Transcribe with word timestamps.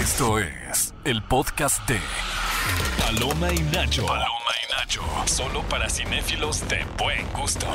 Esto 0.00 0.38
es 0.38 0.94
el 1.04 1.22
podcast 1.22 1.86
de 1.86 1.98
Paloma 2.98 3.52
y 3.52 3.58
Nacho. 3.64 4.06
Paloma 4.06 4.50
y 4.66 4.72
Nacho. 4.72 5.02
Solo 5.26 5.62
para 5.64 5.90
cinéfilos 5.90 6.66
de 6.70 6.86
buen 6.96 7.30
gusto. 7.34 7.66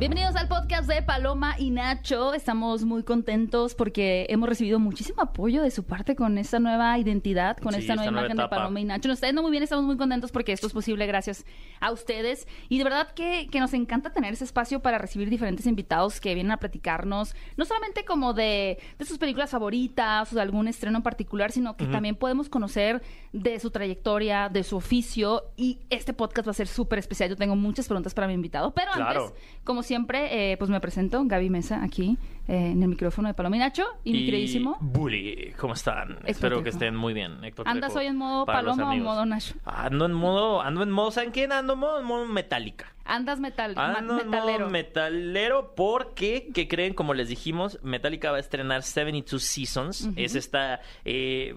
Bienvenidos 0.00 0.34
al 0.36 0.48
podcast 0.48 0.88
de 0.88 1.02
Paloma 1.02 1.56
y 1.58 1.68
Nacho. 1.68 2.32
Estamos 2.32 2.86
muy 2.86 3.02
contentos 3.02 3.74
porque 3.74 4.24
hemos 4.30 4.48
recibido 4.48 4.78
muchísimo 4.78 5.20
apoyo 5.20 5.60
de 5.62 5.70
su 5.70 5.84
parte 5.84 6.16
con 6.16 6.38
esta 6.38 6.58
nueva 6.58 6.96
identidad, 6.98 7.58
con 7.58 7.74
Sí, 7.74 7.80
esta 7.80 7.96
nueva 7.96 8.04
esta 8.06 8.10
nueva 8.12 8.26
imagen 8.32 8.36
de. 8.38 8.48
Paloma 8.48 8.80
y 8.80 8.84
Nacho. 8.84 9.08
Nos 9.10 9.16
está 9.18 9.26
yendo 9.26 9.42
muy 9.42 9.50
bien, 9.50 9.62
estamos 9.62 9.84
muy 9.84 9.98
contentos 9.98 10.32
porque 10.32 10.52
esto 10.52 10.66
es 10.68 10.72
posible 10.72 11.06
gracias 11.06 11.44
a 11.80 11.92
ustedes. 11.92 12.48
Y 12.70 12.78
de 12.78 12.84
verdad 12.84 13.08
que, 13.12 13.48
que 13.52 13.60
nos 13.60 13.74
encanta 13.74 14.10
tener 14.10 14.32
ese 14.32 14.44
espacio 14.44 14.80
para 14.80 14.96
recibir 14.96 15.28
diferentes 15.28 15.66
invitados 15.66 16.18
que 16.18 16.32
vienen 16.34 16.52
a 16.52 16.56
platicarnos, 16.56 17.34
no 17.58 17.66
solamente 17.66 18.06
como 18.06 18.32
de, 18.32 18.78
de 18.98 19.04
sus 19.04 19.18
películas 19.18 19.50
favoritas 19.50 20.32
o 20.32 20.34
de 20.36 20.40
algún 20.40 20.66
estreno 20.66 20.96
en 20.96 21.02
particular, 21.02 21.52
sino 21.52 21.76
que 21.76 21.84
también 21.84 22.16
podemos 22.16 22.48
conocer 22.48 23.02
de 23.34 23.60
su 23.60 23.70
trayectoria, 23.70 24.48
de 24.48 24.64
su 24.64 24.76
oficio. 24.78 25.44
Y 25.58 25.80
este 25.90 26.14
podcast 26.14 26.48
va 26.48 26.52
a 26.52 26.54
ser 26.54 26.68
súper 26.68 26.98
especial. 27.00 27.28
Yo 27.28 27.36
tengo 27.36 27.54
muchas 27.54 27.86
preguntas 27.86 28.14
para 28.14 28.26
mi 28.28 28.32
invitado, 28.32 28.72
pero 28.72 28.92
Claro. 28.92 29.26
antes, 29.26 29.42
como 29.62 29.82
siempre, 29.90 30.52
eh, 30.52 30.56
pues 30.56 30.70
me 30.70 30.80
presento, 30.80 31.20
Gaby 31.24 31.50
Mesa, 31.50 31.82
aquí 31.82 32.16
eh, 32.46 32.70
en 32.70 32.80
el 32.80 32.88
micrófono 32.90 33.26
de 33.26 33.34
Paloma 33.34 33.56
y 33.56 33.58
Nacho. 33.58 33.84
Y, 34.04 34.12
mi 34.12 34.24
queridísimo, 34.24 34.78
Bully, 34.80 35.52
¿cómo 35.58 35.74
están? 35.74 36.16
Espero 36.26 36.62
que 36.62 36.68
estén 36.68 36.94
muy 36.94 37.12
bien. 37.12 37.42
Héctor 37.42 37.66
¿andas 37.66 37.90
Trejo, 37.90 37.98
hoy 37.98 38.06
en 38.06 38.16
modo 38.16 38.46
Paloma 38.46 38.90
o 38.90 38.92
en 38.92 39.02
modo 39.02 39.26
Nacho? 39.26 39.56
Ando 39.64 40.06
en 40.06 40.12
modo, 40.12 40.62
ando 40.62 40.84
en 40.84 40.92
modo, 40.92 41.10
¿saben 41.10 41.32
quién? 41.32 41.50
Ando 41.50 41.72
en 41.72 41.80
modo, 41.80 41.98
en 41.98 42.06
modo 42.06 42.24
metálica. 42.24 42.86
Andas 43.04 43.40
metal, 43.40 43.74
Ando 43.76 44.20
en 44.20 44.30
metalero. 44.30 44.58
modo 44.60 44.70
metalero 44.70 45.74
porque, 45.74 46.50
que 46.54 46.68
creen? 46.68 46.94
Como 46.94 47.12
les 47.12 47.28
dijimos, 47.28 47.80
Metallica 47.82 48.30
va 48.30 48.36
a 48.36 48.40
estrenar 48.40 48.84
72 48.84 49.42
Seasons. 49.42 50.10
Es 50.14 50.36
esta 50.36 50.82
eh, 51.04 51.52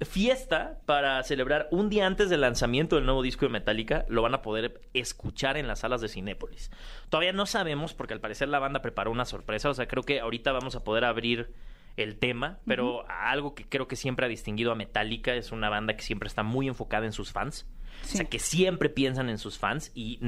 fiesta 0.00 0.78
para 0.86 1.22
celebrar 1.22 1.68
un 1.70 1.88
día 1.88 2.06
antes 2.06 2.28
del 2.30 2.40
lanzamiento 2.40 2.96
del 2.96 3.06
nuevo 3.06 3.22
disco 3.22 3.46
de 3.46 3.52
Metallica. 3.52 4.04
Lo 4.08 4.22
van 4.22 4.34
a 4.34 4.42
poder 4.42 4.80
escuchar 4.92 5.56
en 5.56 5.66
las 5.66 5.80
salas 5.80 6.00
de 6.00 6.08
Cinépolis. 6.08 6.70
Todavía 7.08 7.32
no 7.32 7.46
sabemos 7.46 7.94
porque 7.94 8.14
al 8.14 8.20
parecer 8.20 8.48
la 8.48 8.58
banda 8.58 8.82
preparó 8.82 9.10
una 9.10 9.24
sorpresa. 9.24 9.70
O 9.70 9.74
sea, 9.74 9.88
creo 9.88 10.02
que 10.02 10.20
ahorita 10.20 10.52
vamos 10.52 10.76
a 10.76 10.84
poder 10.84 11.04
abrir 11.04 11.52
el 11.96 12.16
tema, 12.16 12.58
pero 12.66 13.04
algo 13.08 13.54
que 13.54 13.68
creo 13.68 13.86
que 13.86 13.96
siempre 13.96 14.26
ha 14.26 14.28
distinguido 14.28 14.72
a 14.72 14.74
Metallica 14.74 15.34
es 15.34 15.52
una 15.52 15.68
banda 15.68 15.96
que 15.96 16.02
siempre 16.02 16.26
está 16.26 16.42
muy 16.42 16.66
enfocada 16.66 17.06
en 17.06 17.12
sus 17.12 17.32
fans. 17.32 17.66
O 18.02 18.06
sea, 18.06 18.24
que 18.24 18.38
siempre 18.38 18.88
piensan 18.88 19.28
en 19.30 19.38
sus 19.38 19.58
fans 19.58 19.92
y 19.94 20.18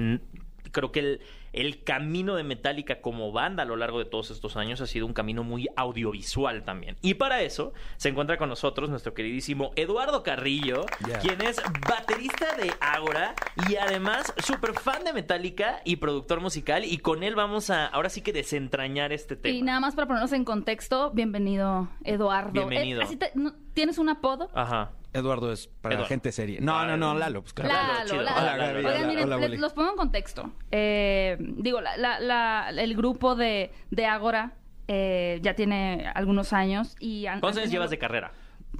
creo 0.77 0.93
que 0.93 1.01
el, 1.01 1.21
el 1.55 1.83
camino 1.83 2.35
de 2.37 2.45
Metallica 2.45 3.01
como 3.01 3.33
banda 3.33 3.63
a 3.63 3.67
lo 3.67 3.77
largo 3.77 3.99
de 3.99 4.05
todos 4.05 4.31
estos 4.31 4.57
años 4.59 4.81
ha 4.83 4.87
sido 4.87 5.07
un 5.07 5.15
camino 5.15 5.43
muy 5.43 5.69
audiovisual 5.75 6.65
también. 6.65 6.97
Y 7.01 7.15
para 7.15 7.41
eso 7.41 7.73
se 7.97 8.11
encuentra 8.11 8.37
con 8.37 8.51
nosotros 8.51 8.91
nuestro 8.91 9.15
queridísimo 9.15 9.71
Eduardo 9.75 10.23
Carrillo, 10.23 10.85
quien 11.23 11.41
es 11.41 11.57
baterista 11.89 12.55
de 12.57 12.73
Ágora 12.81 13.35
y 13.71 13.77
además 13.77 14.35
súper 14.39 14.75
fan 14.75 15.03
de 15.05 15.13
Metallica 15.15 15.81
y 15.85 15.97
productor 15.97 16.41
musical. 16.41 16.85
Y 16.85 16.99
con 16.99 17.23
él 17.23 17.35
vamos 17.35 17.71
a 17.71 17.87
ahora 17.87 18.11
sí 18.11 18.21
que 18.21 18.33
desentrañar 18.35 19.13
este 19.13 19.37
tema. 19.37 19.57
Y 19.57 19.63
nada 19.63 19.81
más 19.81 19.95
para 19.95 20.07
ponernos 20.07 20.33
en 20.33 20.45
contexto, 20.45 21.11
bienvenido, 21.13 21.89
Eduardo. 22.05 22.53
Bienvenido. 22.53 23.01
Eh, 23.01 23.05
así 23.05 23.17
te- 23.17 23.33
no- 23.35 23.55
¿Tienes 23.73 23.99
un 23.99 24.09
apodo? 24.09 24.51
Ajá. 24.55 24.93
Eduardo 25.17 25.53
es 25.53 25.67
para 25.69 25.95
Eduardo. 25.95 26.09
gente 26.09 26.33
seria. 26.33 26.59
No, 26.61 26.85
no, 26.87 26.97
no, 26.97 27.15
Lalo, 27.19 27.43
pues 27.43 27.53
claro. 27.55 27.73
Lalo, 27.73 27.93
Lalo, 27.95 28.11
chido. 28.11 28.23
Lalo. 28.23 28.37
Hola, 28.41 28.57
Gaby. 28.57 28.77
Oigan, 28.79 28.93
Hola, 28.97 29.07
miren, 29.09 29.25
hola, 29.25 29.37
les- 29.37 29.49
Bully. 29.49 29.61
los 29.61 29.73
pongo 29.73 29.91
en 29.91 29.97
contexto. 29.97 30.51
Eh, 30.71 31.37
digo, 31.41 31.81
la- 31.81 31.97
la- 31.97 32.21
la- 32.21 32.71
el 32.71 32.95
grupo 32.97 33.35
de, 33.35 33.73
de 33.91 34.07
Ágora 34.07 34.53
eh, 34.89 35.41
ya 35.43 35.55
tiene 35.55 36.11
algunos 36.15 36.53
años 36.53 36.95
y... 37.01 37.27
han- 37.27 37.41
¿Cuántos 37.41 37.61
años 37.61 37.73
llevas 37.73 37.91
de 37.91 37.99
carrera? 37.99 38.33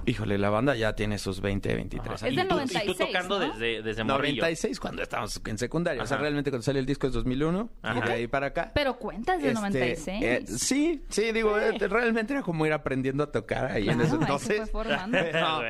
Híjole, 0.07 0.37
la 0.37 0.49
banda 0.49 0.73
ya 0.75 0.95
tiene 0.95 1.17
sus 1.17 1.41
20, 1.41 1.75
23 1.75 2.05
Ajá. 2.07 2.15
Es 2.15 2.23
años. 2.23 2.35
del 2.35 2.45
y, 2.45 2.47
tú, 2.47 2.55
y 2.55 2.57
96, 2.57 2.97
tú 2.97 3.05
tocando 3.05 3.39
¿no? 3.39 3.53
desde, 3.53 3.81
desde 3.83 4.03
morrillo. 4.03 4.41
96 4.41 4.79
cuando 4.79 5.03
estábamos 5.03 5.41
en 5.45 5.57
secundaria. 5.57 6.01
O 6.01 6.05
sea, 6.07 6.17
realmente 6.17 6.49
cuando 6.49 6.63
sale 6.63 6.79
el 6.79 6.85
disco 6.85 7.07
es 7.07 7.13
2001 7.13 7.69
Ajá. 7.81 7.97
y 7.97 8.07
de 8.07 8.13
ahí 8.13 8.27
para 8.27 8.47
acá. 8.47 8.71
Pero 8.73 8.97
cuentas 8.97 9.41
de 9.41 9.49
Este, 9.49 9.59
96. 9.61 10.23
eh, 10.23 10.43
sí, 10.47 11.03
sí, 11.09 11.31
digo, 11.33 11.59
eh, 11.59 11.77
realmente 11.77 12.33
era 12.33 12.41
como 12.41 12.65
ir 12.65 12.71
aprendiendo 12.73 13.23
a 13.23 13.31
tocar 13.31 13.65
ahí 13.65 13.89
en 13.89 13.99
Claro, 13.99 14.03
ese 14.03 14.13
ahí 14.33 14.39
se 14.39 14.55
entonces. 14.55 14.71
No, 15.33 15.61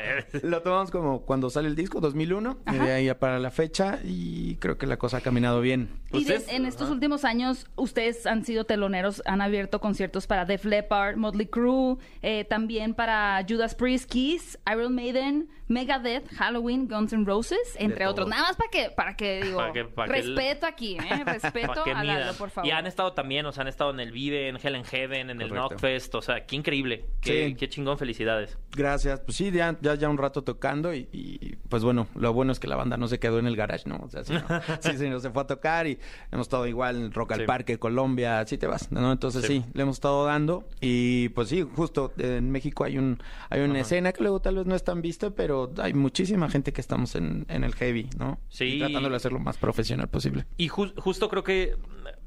lo 0.50 0.62
tomamos 0.62 0.92
como 0.92 1.22
cuando 1.22 1.50
sale 1.50 1.68
el 1.68 1.76
disco, 1.76 2.00
2001, 2.00 2.60
y 2.72 2.76
de 2.76 2.92
ahí 2.92 3.14
para 3.16 3.40
la 3.40 3.50
fecha, 3.52 4.00
y 4.04 4.56
creo 4.58 4.78
que 4.78 4.86
la 4.86 4.98
cosa 4.98 5.18
ha 5.18 5.22
caminado 5.22 5.62
bien. 5.62 5.90
Y 6.12 6.24
de- 6.26 6.44
en 6.50 6.66
estos 6.66 6.84
Ajá. 6.84 6.94
últimos 6.94 7.26
años, 7.26 7.66
ustedes 7.76 8.28
han 8.28 8.46
sido 8.46 8.66
teloneros, 8.66 9.24
han 9.26 9.42
abierto 9.42 9.82
conciertos 9.82 10.28
para 10.28 10.46
Def 10.46 10.64
Leppard, 10.66 11.18
Motley 11.18 11.48
Crue, 11.48 11.98
eh, 12.22 12.46
también 12.46 12.94
para 12.94 13.44
Judas 13.48 13.74
Priest, 13.74 14.10
Kiss, 14.28 14.60
Iron 14.70 14.94
Maiden, 14.94 15.48
Megadeth, 15.70 16.28
Halloween, 16.34 16.88
Guns 16.88 17.14
N' 17.14 17.26
Roses, 17.26 17.58
entre 17.78 18.08
otros. 18.08 18.28
Nada 18.28 18.42
más 18.44 18.58
para 18.58 18.70
que, 18.70 18.90
para 18.90 19.16
que 19.16 19.42
digo, 19.44 19.58
Para 19.58 19.72
que- 19.74 19.86
para 19.86 20.14
que 20.14 20.20
el- 20.20 20.36
respeto 20.36 20.66
aquí, 20.66 20.98
¿eh? 20.98 21.24
Respeto 21.26 21.84
a 21.86 22.04
Lalo, 22.04 22.34
por 22.34 22.50
favor. 22.50 22.68
Y 22.68 22.72
han 22.72 22.88
estado 22.88 23.14
también, 23.14 23.46
o 23.46 23.52
sea, 23.54 23.62
han 23.62 23.68
estado 23.70 23.92
en 23.92 24.02
el 24.02 24.12
Vive, 24.12 24.50
en 24.50 24.58
Hell 24.62 24.76
and 24.76 24.86
Heaven, 24.86 25.30
en 25.30 25.42
el 25.42 25.48
Correcto. 25.50 25.70
Knockfest, 25.70 26.16
o 26.16 26.22
sea, 26.22 26.46
qué 26.46 26.56
increíble. 26.58 27.06
Qué, 27.22 27.48
Sí. 27.50 27.56
qué 27.56 27.70
chingón, 27.70 27.98
felicidades. 27.98 28.58
Gracias. 28.76 29.22
Pues 29.22 29.38
sí, 29.38 29.50
ya, 29.52 29.78
ya, 29.82 29.96
ya 29.96 30.10
un 30.10 30.18
rato 30.18 30.44
tocando 30.44 30.94
y, 30.94 31.08
y, 31.14 31.56
pues 31.70 31.84
bueno, 31.84 32.08
lo 32.16 32.34
bueno 32.34 32.52
es 32.52 32.60
que 32.60 32.68
la 32.68 32.76
banda 32.76 32.98
no 32.98 33.08
se 33.08 33.20
quedó 33.20 33.40
en 33.40 33.48
el 33.48 33.56
garage, 33.56 33.88
¿no? 33.88 33.96
O 34.04 34.10
sea, 34.10 34.24
sí, 34.26 34.34
no, 34.34 34.42
sí, 34.82 34.98
sí, 34.98 35.10
no 35.10 35.20
se 35.22 35.30
fue 35.30 35.44
a 35.44 35.48
tocar 35.48 35.88
y 35.88 36.00
hemos 36.34 36.48
estado 36.48 36.68
igual 36.68 36.98
en 36.98 37.12
Rock 37.14 37.32
al 37.32 37.40
Sí. 37.42 37.46
Parque, 37.46 37.80
Colombia, 37.80 38.40
así 38.40 38.58
te 38.58 38.68
vas, 38.68 38.92
¿no? 38.92 39.12
Entonces 39.12 39.46
Sí. 39.46 39.62
sí. 39.64 39.72
le 39.74 39.84
hemos 39.84 39.96
estado 39.98 40.26
dando 40.26 40.68
y 40.82 41.30
pues 41.30 41.50
sí, 41.50 41.62
justo 41.62 42.12
en 42.18 42.52
México 42.52 42.84
hay 42.84 42.98
un 42.98 43.22
hay 43.50 43.62
una 43.62 43.74
Ajá. 43.74 43.82
escena 43.82 44.12
que 44.18 44.24
luego 44.24 44.42
tal 44.42 44.56
vez 44.56 44.66
no 44.66 44.76
es 44.76 44.84
tan 44.84 45.02
vista, 45.02 45.30
pero 45.32 45.72
hay 45.78 45.94
muchísima 45.94 46.50
gente 46.50 46.74
que 46.74 46.82
estamos 46.82 47.16
en, 47.16 47.46
en 47.50 47.64
el 47.64 47.74
heavy, 47.76 48.10
¿no? 48.18 48.40
Sí. 48.50 48.66
Y 48.76 48.80
tratando 48.80 49.10
de 49.10 49.16
hacer 49.16 49.32
lo 49.32 49.40
más 49.40 49.58
profesional 49.58 50.10
posible. 50.10 50.46
Y 50.58 50.70
ju- 50.70 50.94
justo 51.00 51.30
creo 51.30 51.44
que 51.44 51.76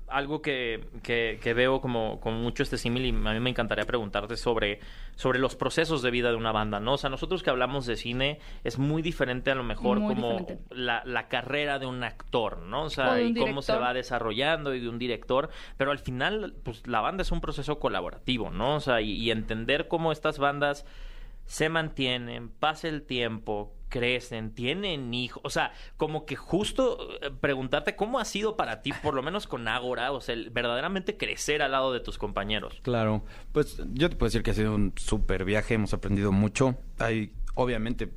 algo 0.09 0.43
que, 0.43 0.89
que- 1.05 1.39
que 1.41 1.55
veo 1.55 1.81
como, 1.81 2.19
como 2.19 2.37
mucho 2.41 2.65
este 2.65 2.77
símil 2.79 3.07
y 3.07 3.11
a 3.11 3.33
mí 3.33 3.39
me 3.39 3.51
encantaría 3.51 3.85
preguntarte 3.85 4.37
sobre, 4.37 4.81
sobre 5.15 5.39
los 5.39 5.55
procesos 5.55 6.03
de 6.03 6.11
vida 6.11 6.31
de 6.31 6.35
una 6.35 6.51
banda, 6.51 6.81
¿no? 6.81 6.95
O 6.95 6.99
sea, 6.99 7.11
nosotros 7.11 7.45
que 7.45 7.51
hablamos 7.51 7.87
de 7.87 7.95
cine 7.97 8.41
es 8.65 8.77
muy 8.77 9.03
diferente 9.03 9.53
a 9.53 9.55
lo 9.55 9.63
mejor 9.63 10.01
Muy 10.01 10.13
como 10.17 10.47
la, 10.71 11.03
la 11.05 11.29
carrera 11.29 11.79
de 11.79 11.87
un 11.87 12.03
actor, 12.03 12.59
¿no? 12.63 12.83
O 12.83 12.91
sea, 12.91 13.21
y 13.23 13.35
cómo 13.35 13.63
se 13.63 13.71
director. 13.71 13.83
va 13.83 13.95
desarrollando 13.95 14.75
y 14.75 14.81
de 14.81 14.89
un 14.89 14.99
director, 14.99 15.49
pero 15.77 15.93
al 15.93 16.01
final, 16.01 16.55
pues 16.65 16.85
la 16.89 17.01
banda 17.01 17.23
es 17.23 17.31
un 17.31 17.41
proceso 17.41 17.79
colaborativo, 17.79 18.51
¿no? 18.51 18.75
O 18.75 18.81
sea, 18.81 19.01
y, 19.03 19.13
y 19.13 19.31
entender 19.31 19.87
cómo 19.87 20.11
estas 20.11 20.39
bandas 20.41 20.85
se 21.51 21.69
mantienen, 21.69 22.49
pasa 22.49 22.87
el 22.87 23.03
tiempo, 23.03 23.75
crecen, 23.89 24.55
tienen 24.55 25.13
hijos, 25.13 25.43
o 25.45 25.51
sea, 25.51 25.73
como 25.97 26.25
que 26.25 26.37
justo 26.37 27.09
eh, 27.21 27.33
preguntarte 27.41 27.97
cómo 27.97 28.21
ha 28.21 28.25
sido 28.25 28.57
para 28.57 28.83
ti, 28.83 28.93
por 29.03 29.15
lo 29.15 29.23
menos 29.25 29.49
con 29.49 29.67
Ágora, 29.67 30.13
o 30.13 30.21
sea, 30.21 30.37
verdaderamente 30.53 31.17
crecer 31.17 31.61
al 31.61 31.73
lado 31.73 31.93
de 31.93 31.99
tus 31.99 32.19
compañeros. 32.19 32.79
Claro, 32.83 33.25
pues 33.51 33.83
yo 33.93 34.09
te 34.09 34.15
puedo 34.15 34.29
decir 34.29 34.45
que 34.45 34.53
ha 34.53 34.55
sido 34.55 34.77
un 34.77 34.93
súper 34.95 35.45
viaje, 35.45 35.75
hemos 35.75 35.93
aprendido 35.93 36.31
mucho. 36.31 36.77
Hay, 37.01 37.33
obviamente, 37.55 38.11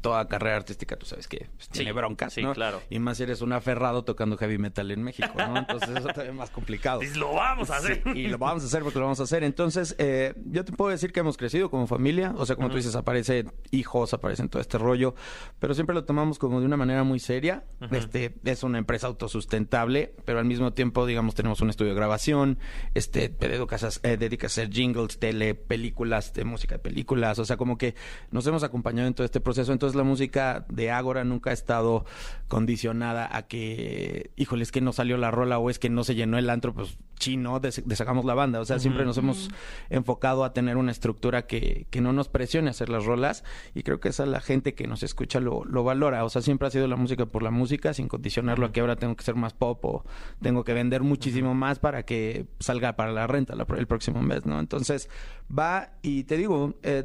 toda 0.00 0.26
carrera 0.28 0.56
artística, 0.56 0.96
tú 0.96 1.06
sabes 1.06 1.28
que 1.28 1.48
pues, 1.56 1.68
tiene 1.68 1.90
Sí, 1.90 1.96
broncas, 1.96 2.32
sí, 2.32 2.42
¿no? 2.42 2.54
claro. 2.54 2.82
Y 2.90 2.98
más 2.98 3.16
si 3.18 3.22
eres 3.22 3.40
un 3.40 3.52
aferrado 3.52 4.04
tocando 4.04 4.36
heavy 4.36 4.58
metal 4.58 4.90
en 4.90 5.02
México, 5.02 5.32
¿no? 5.36 5.56
Entonces 5.56 5.90
eso 5.90 6.10
es 6.10 6.34
más 6.34 6.50
complicado. 6.50 7.00
Lo 7.16 7.34
vamos 7.34 7.70
a 7.70 7.76
hacer. 7.76 8.02
Sí, 8.04 8.10
y 8.20 8.28
lo 8.28 8.38
vamos 8.38 8.62
a 8.64 8.66
hacer 8.66 8.82
porque 8.82 8.98
lo 8.98 9.04
vamos 9.04 9.20
a 9.20 9.24
hacer. 9.24 9.44
Entonces, 9.44 9.94
eh, 9.98 10.34
yo 10.46 10.64
te 10.64 10.72
puedo 10.72 10.90
decir 10.90 11.12
que 11.12 11.20
hemos 11.20 11.36
crecido 11.36 11.70
como 11.70 11.86
familia. 11.86 12.34
O 12.36 12.46
sea, 12.46 12.56
como 12.56 12.68
tú 12.68 12.76
dices, 12.76 12.96
aparecen 12.96 13.52
hijos, 13.70 14.12
aparecen 14.12 14.48
todo 14.48 14.60
este 14.60 14.78
rollo. 14.78 15.14
Pero 15.58 15.74
siempre 15.74 15.94
lo 15.94 16.04
tomamos 16.04 16.38
como 16.38 16.60
de 16.60 16.66
una 16.66 16.76
manera 16.76 17.04
muy 17.04 17.18
seria. 17.20 17.64
Este, 17.90 18.34
es 18.44 18.62
una 18.62 18.78
empresa 18.78 19.06
autosustentable, 19.06 20.14
pero 20.24 20.38
al 20.38 20.44
mismo 20.44 20.72
tiempo, 20.72 21.06
digamos, 21.06 21.34
tenemos 21.34 21.60
un 21.60 21.70
estudio 21.70 21.90
de 21.92 21.96
grabación. 21.96 22.58
Este, 22.94 23.28
te 23.28 23.48
dedicas 23.48 23.84
a, 23.84 24.08
eh, 24.08 24.16
dedicas 24.16 24.58
a 24.58 24.62
hacer 24.62 24.72
jingles, 24.72 25.18
tele, 25.18 25.54
películas, 25.54 26.32
de 26.32 26.44
música 26.44 26.76
de 26.76 26.78
películas. 26.80 27.38
O 27.38 27.44
sea, 27.44 27.56
como 27.56 27.78
que 27.78 27.94
nos 28.30 28.46
hemos 28.46 28.64
acompañado 28.76 29.08
en 29.08 29.14
todo 29.14 29.24
este 29.24 29.40
proceso. 29.40 29.72
Entonces, 29.72 29.96
la 29.96 30.02
música 30.04 30.66
de 30.68 30.90
Ágora 30.90 31.24
nunca 31.24 31.50
ha 31.50 31.52
estado 31.52 32.04
condicionada 32.48 33.28
a 33.34 33.42
que, 33.46 34.30
híjole, 34.36 34.62
es 34.62 34.70
que 34.72 34.80
no 34.80 34.92
salió 34.92 35.16
la 35.16 35.30
rola 35.30 35.58
o 35.58 35.70
es 35.70 35.78
que 35.78 35.90
no 35.90 36.04
se 36.04 36.14
llenó 36.14 36.38
el 36.38 36.48
antro, 36.50 36.72
pues 36.74 36.98
chino, 37.18 37.58
des- 37.60 37.82
desacamos 37.86 38.24
la 38.26 38.34
banda. 38.34 38.60
O 38.60 38.64
sea, 38.64 38.78
siempre 38.78 39.04
nos 39.06 39.16
hemos 39.18 39.48
enfocado 39.90 40.44
a 40.44 40.52
tener 40.52 40.76
una 40.76 40.92
estructura 40.92 41.46
que, 41.46 41.86
que 41.90 42.00
no 42.02 42.12
nos 42.12 42.28
presione 42.28 42.68
a 42.68 42.70
hacer 42.72 42.88
las 42.90 43.04
rolas 43.06 43.42
y 43.74 43.82
creo 43.82 43.98
que 44.00 44.10
esa 44.10 44.26
la 44.26 44.40
gente 44.40 44.74
que 44.74 44.86
nos 44.86 45.02
escucha 45.02 45.40
lo, 45.40 45.64
lo 45.64 45.82
valora. 45.82 46.24
O 46.24 46.28
sea, 46.28 46.42
siempre 46.42 46.68
ha 46.68 46.70
sido 46.70 46.86
la 46.86 46.96
música 46.96 47.24
por 47.26 47.42
la 47.42 47.50
música, 47.50 47.94
sin 47.94 48.06
condicionarlo 48.08 48.66
a 48.66 48.72
que 48.72 48.80
ahora 48.80 48.96
tengo 48.96 49.16
que 49.16 49.24
ser 49.24 49.34
más 49.34 49.54
pop 49.54 49.82
o 49.84 50.04
tengo 50.42 50.62
que 50.62 50.74
vender 50.74 51.02
muchísimo 51.02 51.54
más 51.54 51.78
para 51.78 52.04
que 52.04 52.46
salga 52.60 52.96
para 52.96 53.12
la 53.12 53.26
renta 53.26 53.54
la- 53.56 53.66
el 53.78 53.86
próximo 53.86 54.22
mes, 54.22 54.44
¿no? 54.44 54.60
Entonces, 54.60 55.08
va 55.50 55.92
y 56.02 56.24
te 56.24 56.36
digo, 56.36 56.74
eh, 56.82 57.04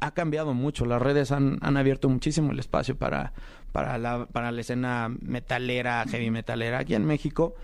ha 0.00 0.12
cambiado 0.12 0.54
mucho. 0.54 0.84
Las 0.86 1.00
redes 1.00 1.32
han, 1.32 1.58
han 1.60 1.76
abierto 1.76 2.08
muchísimo 2.08 2.52
el 2.52 2.58
espacio 2.58 2.96
para, 2.96 3.32
para, 3.72 3.98
la, 3.98 4.26
para 4.26 4.52
la 4.52 4.60
escena 4.60 5.14
metalera, 5.20 6.04
heavy 6.08 6.30
metalera 6.30 6.78
aquí 6.78 6.94
en 6.94 7.04
México. 7.04 7.54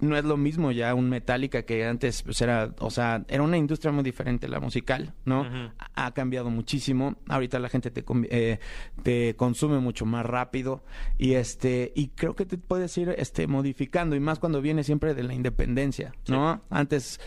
no 0.00 0.16
es 0.16 0.24
lo 0.24 0.36
mismo 0.36 0.72
ya 0.72 0.94
un 0.94 1.08
Metallica 1.08 1.62
que 1.62 1.86
antes 1.86 2.22
pues 2.22 2.40
era, 2.42 2.70
o 2.80 2.90
sea, 2.90 3.24
era 3.28 3.42
una 3.42 3.56
industria 3.56 3.92
muy 3.92 4.04
diferente 4.04 4.48
la 4.48 4.60
musical, 4.60 5.14
¿no? 5.24 5.46
Ha 5.94 6.12
cambiado 6.12 6.50
muchísimo. 6.50 7.16
Ahorita 7.28 7.58
la 7.58 7.68
gente 7.68 7.90
te, 7.90 8.04
eh, 8.30 8.58
te 9.02 9.34
consume 9.36 9.78
mucho 9.78 10.04
más 10.04 10.26
rápido 10.26 10.82
y 11.18 11.34
este 11.34 11.92
y 11.94 12.08
creo 12.08 12.36
que 12.36 12.44
te 12.44 12.58
puedes 12.58 12.96
ir 12.98 13.14
este 13.16 13.46
modificando 13.46 14.16
y 14.16 14.20
más 14.20 14.38
cuando 14.38 14.60
viene 14.60 14.84
siempre 14.84 15.14
de 15.14 15.22
la 15.22 15.34
independencia, 15.34 16.12
¿no? 16.28 16.62
Antes 16.68 17.18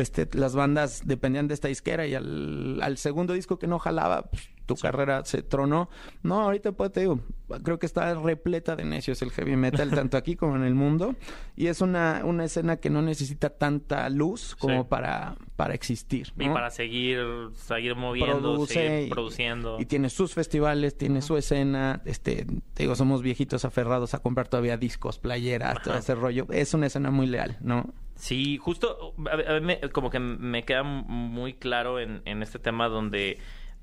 este, 0.00 0.28
las 0.32 0.54
bandas 0.54 1.02
dependían 1.04 1.48
de 1.48 1.54
esta 1.54 1.68
disquera 1.68 2.06
y 2.06 2.14
al, 2.14 2.80
al 2.82 2.98
segundo 2.98 3.34
disco 3.34 3.58
que 3.58 3.66
no 3.66 3.78
jalaba, 3.78 4.22
pues, 4.30 4.50
tu 4.68 4.76
carrera 4.76 5.24
se 5.24 5.42
tronó. 5.42 5.88
No, 6.22 6.42
ahorita 6.42 6.72
pues 6.72 6.92
te 6.92 7.00
digo, 7.00 7.20
creo 7.64 7.78
que 7.78 7.86
está 7.86 8.14
repleta 8.14 8.76
de 8.76 8.84
necios 8.84 9.22
el 9.22 9.30
heavy 9.32 9.56
metal, 9.56 9.90
tanto 9.90 10.16
aquí 10.18 10.36
como 10.36 10.54
en 10.56 10.62
el 10.64 10.74
mundo. 10.74 11.16
Y 11.56 11.66
es 11.68 11.80
una, 11.80 12.20
una 12.24 12.44
escena 12.44 12.76
que 12.76 12.90
no 12.90 13.00
necesita 13.02 13.48
tanta 13.50 14.08
luz 14.10 14.54
como 14.56 14.82
Sí. 14.82 14.86
para, 14.90 15.36
para 15.56 15.74
existir. 15.74 16.28
Y 16.38 16.48
para 16.50 16.70
seguir, 16.70 17.18
seguir 17.54 17.96
moviendo, 17.96 18.40
Produce 18.54 18.74
seguir 18.74 19.06
y- 19.06 19.10
produciendo. 19.10 19.76
Y 19.80 19.86
tiene 19.86 20.10
sus 20.10 20.34
festivales, 20.34 20.96
tiene 20.96 21.22
su 21.22 21.36
escena. 21.38 22.02
Este, 22.04 22.44
te 22.74 22.82
digo, 22.82 22.94
somos 22.94 23.22
viejitos 23.22 23.64
aferrados 23.64 24.12
a 24.14 24.18
comprar 24.20 24.48
todavía 24.48 24.76
discos, 24.76 25.18
playeras, 25.18 25.82
todo 25.82 25.94
ese 25.96 26.14
rollo. 26.14 26.46
Es 26.50 26.74
una 26.74 26.86
escena 26.86 27.10
muy 27.10 27.26
leal, 27.26 27.56
¿no? 27.62 27.92
Sí, 28.16 28.58
justo, 28.58 29.14
a 29.30 29.56
a 29.56 29.60
me- 29.60 29.78
como 29.92 30.10
que 30.10 30.18
me 30.18 30.64
queda 30.64 30.82
muy 30.82 31.54
claro 31.54 32.00
en, 32.00 32.20
en 32.24 32.42
este 32.42 32.58
tema 32.58 32.88
donde 32.88 33.38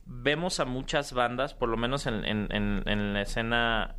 vemos 0.05 0.59
a 0.59 0.65
muchas 0.65 1.13
bandas, 1.13 1.53
por 1.53 1.69
lo 1.69 1.77
menos 1.77 2.05
en, 2.07 2.25
en- 2.25 2.47
en- 2.51 2.83
en 2.87 3.13
la 3.13 3.21
escena 3.21 3.95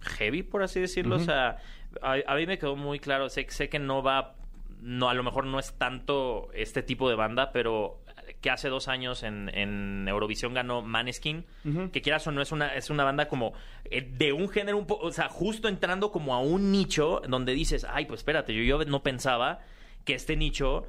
heavy, 0.00 0.42
por 0.42 0.62
así 0.62 0.80
decirlo. 0.80 1.16
O 1.16 1.20
sea, 1.20 1.56
a, 2.02 2.16
a 2.26 2.34
mí 2.36 2.46
me 2.46 2.58
quedó 2.58 2.76
muy 2.76 2.98
claro, 3.00 3.28
sé, 3.28 3.46
sé 3.48 3.68
que 3.68 3.78
no 3.78 4.02
va, 4.02 4.34
no, 4.80 5.08
a 5.08 5.14
lo 5.14 5.22
mejor 5.22 5.46
no 5.46 5.58
es 5.58 5.72
tanto 5.78 6.50
este 6.52 6.82
tipo 6.82 7.08
de 7.08 7.14
banda, 7.16 7.52
pero 7.52 8.02
que 8.40 8.50
hace 8.50 8.68
dos 8.68 8.88
años 8.88 9.22
en, 9.22 9.50
en 9.56 10.06
Eurovisión 10.08 10.52
ganó 10.52 10.82
Maneskin, 10.82 11.44
que 11.90 12.02
quieras 12.02 12.26
o 12.26 12.32
no 12.32 12.42
es 12.42 12.52
una, 12.52 12.74
es 12.74 12.90
una 12.90 13.04
banda 13.04 13.28
como 13.28 13.52
eh, 13.84 14.02
de 14.02 14.32
un 14.32 14.48
género 14.48 14.76
un 14.76 14.86
poco, 14.86 15.06
o 15.06 15.12
sea, 15.12 15.28
justo 15.28 15.68
entrando 15.68 16.10
como 16.12 16.34
a 16.34 16.40
un 16.40 16.70
nicho 16.70 17.22
donde 17.28 17.52
dices, 17.54 17.86
ay, 17.88 18.04
pues 18.04 18.20
espérate, 18.20 18.52
yo, 18.54 18.62
yo 18.62 18.84
no 18.84 19.02
pensaba 19.02 19.60
que 20.04 20.14
este 20.14 20.36
nicho 20.36 20.84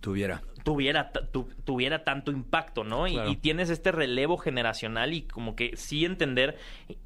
Tuviera. 0.00 0.42
Tuviera, 0.64 1.10
tu- 1.12 1.48
tuviera 1.64 2.04
tanto 2.04 2.30
impacto, 2.30 2.84
¿no? 2.84 3.06
Y- 3.06 3.12
Claro. 3.12 3.30
Y, 3.30 3.36
tienes 3.36 3.70
este 3.70 3.92
relevo 3.92 4.36
generacional 4.38 5.12
y 5.12 5.22
como 5.22 5.56
que 5.56 5.76
sí 5.76 6.04
entender, 6.04 6.56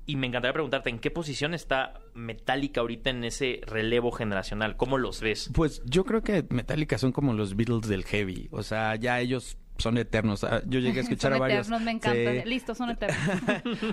y 0.06 0.16
me 0.16 0.26
encantaría 0.26 0.52
preguntarte, 0.52 0.90
¿en 0.90 0.98
qué 0.98 1.10
posición 1.10 1.54
está 1.54 1.94
Metallica 2.14 2.80
ahorita 2.80 3.10
en 3.10 3.24
ese 3.24 3.60
relevo 3.66 4.10
generacional? 4.12 4.76
¿Cómo 4.76 4.98
los 4.98 5.20
ves? 5.20 5.50
Pues 5.54 5.82
yo 5.84 6.04
creo 6.04 6.22
que 6.22 6.44
Metallica 6.50 6.98
son 6.98 7.12
como 7.12 7.32
los 7.32 7.56
Beatles 7.56 7.88
del 7.88 8.04
heavy. 8.04 8.48
O 8.50 8.62
sea, 8.62 8.94
ya 8.96 9.20
ellos 9.20 9.56
son 9.78 9.99
eternos. 9.99 10.44
Ah, 10.44 10.62
Yo 10.67 10.81
llegué 10.81 11.00
a 11.00 11.02
escuchar 11.05 11.32
son 11.32 11.37
a 11.37 11.38
varios. 11.40 11.67
eternos, 11.67 11.82
me 11.82 11.90
encanta. 11.93 12.32
Sí. 12.43 12.49
Listo, 12.49 12.75
son 12.75 12.90
eternos. 12.90 13.19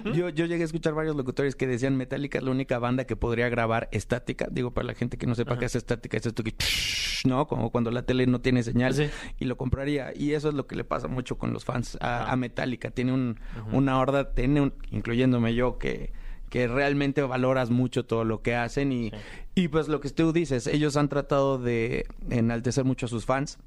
yo, 0.16 0.30
yo 0.30 0.46
llegué 0.46 0.62
a 0.64 0.66
escuchar 0.66 0.94
varios 0.94 1.16
locutores 1.16 1.56
que 1.56 1.68
decían 1.68 1.96
Metallica 1.98 2.38
es 2.38 2.44
la 2.44 2.52
única 2.52 2.80
banda 2.80 3.06
que 3.06 3.16
podría 3.16 3.50
grabar 3.50 3.90
estática. 3.92 4.48
Digo, 4.52 4.72
para 4.72 4.88
la 4.88 4.94
gente 4.94 5.18
que 5.18 5.26
no 5.28 5.36
sepa 5.36 5.58
qué 5.60 5.66
es 5.66 5.76
estática, 5.76 6.18
es 6.18 6.26
esto 6.26 6.44
que... 6.44 6.54
¿No? 7.26 7.48
Como 7.48 7.72
cuando 7.72 7.90
la 7.90 8.02
tele 8.06 8.28
no 8.28 8.42
tiene 8.42 8.64
señal. 8.64 8.94
Sí. 8.94 9.10
Y 9.40 9.46
lo 9.46 9.56
compraría. 9.56 10.12
Y 10.14 10.34
eso 10.34 10.50
es 10.50 10.56
lo 10.56 10.68
que 10.68 10.76
le 10.76 10.84
pasa 10.84 11.08
mucho 11.08 11.38
con 11.38 11.54
los 11.54 11.64
fans 11.64 11.98
a, 12.02 12.36
Metallica. 12.36 12.92
Tiene 12.92 13.14
un, 13.14 13.40
una 13.72 13.98
horda, 13.98 14.34
tiene 14.34 14.60
un- 14.60 14.74
incluyéndome 14.92 15.56
yo, 15.56 15.78
que 15.78 16.12
que 16.50 16.68
realmente 16.68 17.24
valoras 17.24 17.72
mucho 17.72 18.06
todo 18.06 18.26
lo 18.26 18.44
que 18.44 18.54
hacen 18.54 18.92
y, 18.92 19.10
Sí. 19.10 19.16
y 19.56 19.68
pues 19.70 19.88
lo 19.88 20.00
que 20.02 20.10
tú 20.12 20.32
dices, 20.34 20.68
ellos 20.68 20.98
han 20.98 21.10
tratado 21.10 21.58
de 21.58 22.06
enaltecer 22.30 22.84
mucho 22.86 23.08
a 23.08 23.10
sus 23.10 23.26
fans, 23.26 23.58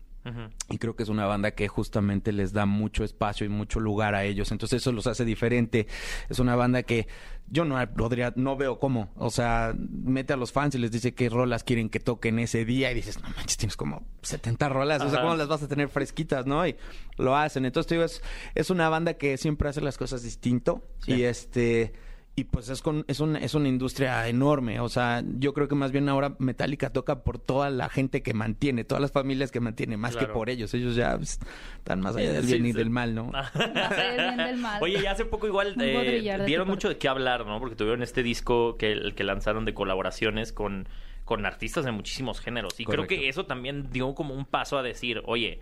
Y 0.70 0.78
creo 0.78 0.96
que 0.96 1.02
es 1.02 1.08
una 1.08 1.26
banda 1.26 1.52
que 1.52 1.68
justamente 1.68 2.32
les 2.32 2.52
da 2.52 2.66
mucho 2.66 3.04
espacio 3.04 3.46
y 3.46 3.48
mucho 3.48 3.80
lugar 3.80 4.14
a 4.14 4.24
ellos. 4.24 4.50
Entonces 4.52 4.82
eso 4.82 4.92
los 4.92 5.06
hace 5.06 5.24
diferente. 5.24 5.86
Es 6.28 6.38
una 6.38 6.56
banda 6.56 6.82
que 6.82 7.06
yo 7.48 7.64
no 7.64 7.76
podría, 7.94 8.32
no 8.36 8.56
veo 8.56 8.78
cómo. 8.78 9.12
O 9.16 9.30
sea, 9.30 9.74
mete 9.76 10.32
a 10.32 10.36
los 10.36 10.52
fans 10.52 10.74
y 10.74 10.78
les 10.78 10.90
dice 10.90 11.14
qué 11.14 11.28
rolas 11.28 11.62
quieren 11.64 11.88
que 11.88 12.00
toquen 12.00 12.38
ese 12.38 12.64
día 12.64 12.90
y 12.90 12.94
dices, 12.94 13.22
no 13.22 13.28
manches, 13.30 13.56
tienes 13.56 13.76
como 13.76 14.04
70 14.22 14.68
rolas. 14.68 15.02
O 15.02 15.10
sea. 15.10 15.20
¿cómo 15.22 15.36
las 15.36 15.48
vas 15.48 15.62
a 15.62 15.68
tener 15.68 15.88
fresquitas, 15.88 16.46
no? 16.46 16.66
Y 16.66 16.76
lo 17.18 17.36
hacen. 17.36 17.64
Entonces, 17.64 17.88
te 17.88 17.94
digo, 17.94 18.04
es, 18.04 18.22
es 18.54 18.70
una 18.70 18.88
banda 18.88 19.14
que 19.14 19.36
siempre 19.36 19.68
hace 19.68 19.80
las 19.80 19.96
cosas 19.98 20.22
distinto 20.22 20.82
Sí. 21.00 21.14
y 21.14 21.22
este... 21.24 21.92
Y 22.38 22.44
pues 22.44 22.68
es, 22.68 22.82
con, 22.82 23.02
es, 23.08 23.20
una, 23.20 23.38
es 23.38 23.54
una 23.54 23.66
industria 23.68 24.28
enorme. 24.28 24.78
O 24.80 24.90
sea, 24.90 25.24
yo 25.38 25.54
creo 25.54 25.68
que 25.68 25.74
más 25.74 25.90
bien 25.90 26.06
ahora 26.10 26.36
Metallica 26.38 26.90
toca 26.90 27.24
por 27.24 27.38
toda 27.38 27.70
la 27.70 27.88
gente 27.88 28.22
que 28.22 28.34
mantiene, 28.34 28.84
todas 28.84 29.00
las 29.00 29.10
familias 29.10 29.50
que 29.50 29.58
mantiene, 29.60 29.96
más 29.96 30.12
Claro. 30.12 30.26
que 30.26 30.32
por 30.34 30.50
ellos. 30.50 30.74
Ellos 30.74 30.94
ya 30.96 31.16
pues, 31.16 31.40
están 31.78 32.02
más 32.02 32.14
allá 32.14 32.34
del 32.34 32.44
Sí, 32.44 32.52
bien 32.52 32.66
y 32.66 32.72
sí. 32.72 32.76
del 32.78 32.90
mal, 32.90 33.14
¿no? 33.14 33.24
Más 33.32 33.54
allá 33.56 34.12
del 34.12 34.34
bien 34.34 34.36
del 34.36 34.56
mal. 34.58 34.82
Oye, 34.82 35.00
y 35.02 35.06
hace 35.06 35.24
poco 35.24 35.46
igual 35.46 35.72
Un 35.76 35.82
eh, 35.82 36.20
dieron 36.20 36.44
parte. 36.46 36.64
mucho 36.66 36.88
de 36.90 36.98
qué 36.98 37.08
hablar, 37.08 37.46
¿no? 37.46 37.58
Porque 37.58 37.74
tuvieron 37.74 38.02
este 38.02 38.22
disco 38.22 38.76
que, 38.76 38.92
el 38.92 39.14
que 39.14 39.24
lanzaron 39.24 39.64
de 39.64 39.72
colaboraciones 39.72 40.52
con, 40.52 40.90
con 41.24 41.46
artistas 41.46 41.86
de 41.86 41.92
muchísimos 41.92 42.40
géneros. 42.40 42.78
Y 42.78 42.84
creo 42.84 43.06
que 43.06 43.30
eso 43.30 43.46
también 43.46 43.88
dio 43.90 44.14
como 44.14 44.34
un 44.34 44.44
paso 44.44 44.76
a 44.76 44.82
decir, 44.82 45.22
oye, 45.24 45.60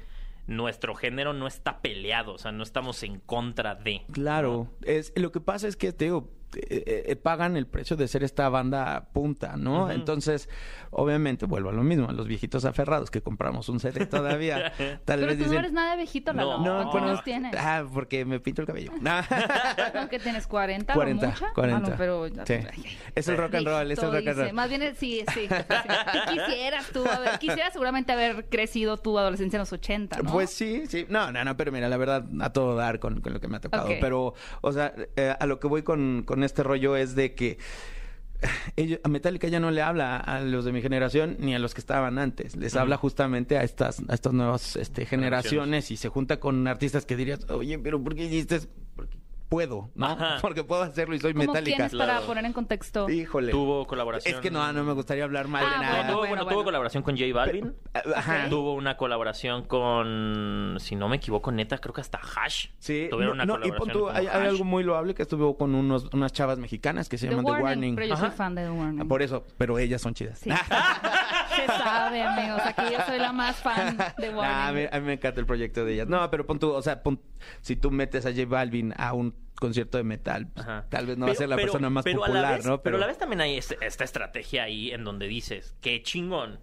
nuestro 0.49 0.97
género 0.97 1.33
no 1.35 1.47
está 1.47 1.81
peleado, 1.81 2.35
o 2.35 2.39
sea, 2.39 2.51
no 2.51 2.65
estamos 2.65 3.01
en 3.05 3.21
contra 3.21 3.77
de. 3.77 4.03
Claro, 4.13 4.69
es 4.83 5.13
lo 5.15 5.31
que 5.31 5.41
pasa 5.41 5.69
es 5.69 5.77
que 5.77 5.93
te 5.93 6.07
digo, 6.07 6.31
eh, 6.57 7.05
eh, 7.09 7.17
pagan 7.17 7.57
el 7.57 7.67
precio 7.67 7.97
de 7.97 8.09
ser 8.09 8.23
esta 8.25 8.49
banda 8.49 9.09
punta, 9.13 9.57
¿no? 9.57 9.91
Entonces, 9.91 10.49
obviamente 10.91 11.47
vuelvo 11.47 11.71
a 11.71 11.73
lo 11.73 11.83
mismo, 11.83 12.09
a 12.09 12.13
los 12.13 12.27
viejitos 12.27 12.65
aferrados 12.65 13.11
que 13.11 13.21
compramos 13.23 13.69
un 13.69 13.81
CD 13.81 14.07
todavía, 14.07 14.73
tal 15.05 15.21
Pero 15.21 15.27
vez 15.35 15.39
tú 15.39 15.53
no 15.53 15.59
eres 15.59 15.73
nada 15.73 15.97
viejito, 15.97 16.33
No, 16.33 16.59
Lalo. 16.59 16.59
no, 16.59 16.65
¿Cuántos 16.75 16.93
bueno, 16.93 17.07
años 17.09 17.25
tienes? 17.25 17.55
ah, 17.59 17.85
porque 17.93 18.25
me 18.25 18.41
pinto 18.41 18.61
el 18.63 18.67
cabello. 18.67 18.93
No. 19.01 19.13
¿Con 19.93 20.09
que 20.09 20.19
tienes 20.19 20.47
40 20.47 20.95
40, 20.95 21.27
o 21.27 21.31
mucha? 21.31 21.53
40. 21.53 21.77
Ah, 21.87 21.91
no, 21.91 21.97
pero... 21.97 22.27
ya- 22.29 22.47
Sí. 22.47 22.53
ay, 22.55 22.67
ay. 22.85 22.99
Es 23.15 23.29
el 23.29 23.37
rock 23.37 23.55
and 23.55 23.67
roll, 23.67 23.91
es 23.91 23.99
el 23.99 24.13
rock 24.13 24.27
and 24.29 24.39
roll. 24.39 24.53
Más 24.53 24.69
bien, 24.69 24.83
es- 24.83 24.99
sí, 24.99 25.25
sí. 25.35 25.49
Quisieras 26.31 26.87
tú, 26.93 27.05
haber- 27.07 27.39
quisieras 27.39 27.73
seguramente 27.73 28.13
haber 28.13 28.47
crecido 28.49 28.97
tu 28.97 29.19
adolescencia 29.19 29.57
en 29.57 29.61
los 29.61 29.73
80, 29.73 30.19
¿no? 30.23 30.33
Pues 30.33 30.51
sí, 30.51 30.85
sí. 30.89 31.07
No, 31.09 31.33
no, 31.33 31.45
no, 31.45 31.57
pero 31.57 31.73
mira, 31.73 31.89
la 31.89 31.97
verdad, 31.97 32.25
a 32.41 32.53
todo 32.53 32.77
dar 32.77 32.99
con, 33.01 33.21
con 33.21 33.33
lo 33.33 33.41
que 33.41 33.49
me 33.49 33.57
ha 33.57 33.61
tocado. 33.61 33.89
Pero, 34.01 34.35
o 34.61 34.73
sea, 34.73 34.93
eh, 35.17 35.35
a 35.39 35.47
lo 35.47 35.59
que 35.61 35.67
voy 35.67 35.83
con, 35.83 36.23
con 36.25 36.44
este 36.45 36.63
rollo 36.63 36.97
es 36.97 37.15
de 37.15 37.35
que 37.35 37.59
ellos, 38.77 39.01
a 39.03 39.09
Metallica 39.09 39.49
ya 39.49 39.61
no 39.61 39.71
le 39.71 39.83
habla 39.83 40.17
a 40.17 40.41
los 40.41 40.65
de 40.65 40.73
mi 40.73 40.83
generación 40.83 41.37
ni 41.39 41.55
a 41.55 41.59
los 41.59 41.75
que 41.75 41.81
estaban 41.81 42.19
antes. 42.19 42.57
Les 42.57 42.77
habla 42.77 42.97
justamente 42.97 43.59
a 43.59 43.63
estas, 43.63 44.03
a 44.09 44.15
estas 44.15 44.33
nuevas 44.33 44.77
este, 44.77 45.07
Generaciones. 45.07 45.91
y 45.91 45.97
se 45.97 46.09
junta 46.09 46.41
con 46.41 46.67
artistas 46.67 47.07
que 47.07 47.17
dirías, 47.17 47.49
oye, 47.51 47.79
pero 47.79 48.03
¿por 48.03 48.15
qué 48.15 48.25
hiciste? 48.25 48.57
eso?" 48.57 48.69
Porque 48.97 49.19
puedo, 49.55 49.91
¿no? 49.95 50.17
Porque 50.43 50.65
puedo 50.65 50.83
hacerlo 50.83 51.15
y 51.15 51.21
soy 51.21 51.33
¿Cómo 51.33 51.47
Metallica. 51.47 51.77
quiénes 51.77 51.93
para 51.95 52.13
Claro. 52.15 52.27
poner 52.27 52.45
en 52.45 52.53
contexto? 52.53 53.09
Híjole. 53.09 53.53
Tuvo 53.53 53.87
colaboración. 53.87 54.35
Es 54.35 54.41
que 54.41 54.51
no, 54.51 54.73
no 54.73 54.83
me 54.83 54.93
gustaría 54.95 55.23
hablar 55.23 55.47
mal 55.47 55.65
Ah, 55.65 55.71
de 55.71 55.79
nada. 55.79 56.07
tuvo, 56.09 56.17
bueno, 56.19 56.19
bueno, 56.19 56.45
bueno. 56.45 56.55
tuvo 56.57 56.65
colaboración 56.65 57.03
con 57.05 57.17
J 57.17 57.33
Balvin. 57.33 57.73
Ajá. 58.17 58.49
Tuvo 58.51 58.75
una 58.75 58.97
colaboración 58.97 59.63
con, 59.65 60.77
si 60.81 60.97
no 60.97 61.09
me 61.09 61.17
equivoco, 61.17 61.53
neta, 61.53 61.79
creo 61.79 61.95
que 61.95 62.01
hasta 62.01 62.19
Hash. 62.19 62.67
Sí, 62.79 63.07
Tuvieron 63.11 63.37
no, 63.39 63.45
una 63.45 63.59
no, 63.59 63.65
y 63.65 63.71
pon 63.71 63.89
colaboración 63.89 63.93
tú, 63.93 64.07
con 64.07 64.17
hay, 64.17 64.27
algo 64.49 64.65
muy 64.65 64.83
loable 64.83 65.15
que 65.15 65.23
estuvo 65.23 65.57
con 65.57 65.75
unos, 65.77 66.09
unas 66.13 66.33
chavas 66.33 66.59
mexicanas 66.59 67.09
que 67.09 67.17
se 67.17 67.29
The 67.29 67.35
llaman 67.37 67.45
Warning, 67.47 67.61
The 67.61 67.65
Warning. 67.69 67.95
pero 67.95 68.07
yo 68.09 68.17
soy 68.17 68.27
Ajá. 68.27 68.37
fan 68.37 68.55
de 68.57 68.65
The 68.65 68.71
Warning. 68.71 69.09
Por 69.09 69.23
eso, 69.23 69.45
pero 69.57 69.79
ellas 69.79 70.03
son 70.03 70.15
chidas. 70.15 70.39
Sí. 70.41 70.51
Se 71.57 71.67
sabe, 71.67 72.23
amigos. 72.23 72.61
Aquí 72.65 72.83
yo 72.93 72.99
soy 73.07 73.19
la 73.19 73.33
más 73.33 73.57
fan 73.57 73.97
de. 74.19 74.33
Nah, 74.33 74.69
a, 74.69 74.73
mí, 74.73 74.83
a 74.91 75.01
mí 75.01 75.07
me 75.07 75.13
encanta 75.15 75.41
el 75.41 75.47
proyecto 75.47 75.85
de 75.85 75.95
ellas. 75.95 76.09
No, 76.09 76.31
pero 76.31 76.47
pon 76.47 76.59
tú, 76.59 76.71
o 76.73 76.83
sea, 76.83 77.03
pon- 77.03 77.21
si 77.61 77.77
tú 77.77 77.91
metes 77.91 78.27
a 78.27 78.31
J 78.31 78.45
Balvin 78.47 78.93
a 78.97 79.13
un 79.13 79.35
concierto 79.57 79.99
de 79.99 80.05
metal, 80.05 80.49
pues, 80.49 80.67
tal 80.91 81.07
vez 81.07 81.17
no 81.17 81.27
va 81.27 81.33
a 81.33 81.35
ser 81.37 81.49
la 81.49 81.57
pero- 81.57 81.67
persona 81.67 81.91
más 81.91 82.05
pero 82.05 82.25
a 82.25 82.29
la 82.29 82.35
popular, 82.35 82.57
vez- 82.57 82.67
¿no? 82.67 82.83
Pero 82.83 82.97
a 82.97 83.01
la 83.01 83.07
vez 83.07 83.19
también 83.19 83.41
hay 83.41 83.57
este- 83.57 83.79
esta 83.81 84.05
estrategia 84.05 84.65
ahí 84.65 84.91
en 84.91 85.05
donde 85.05 85.27
dices, 85.29 85.77
qué 85.81 86.03
chingón 86.03 86.59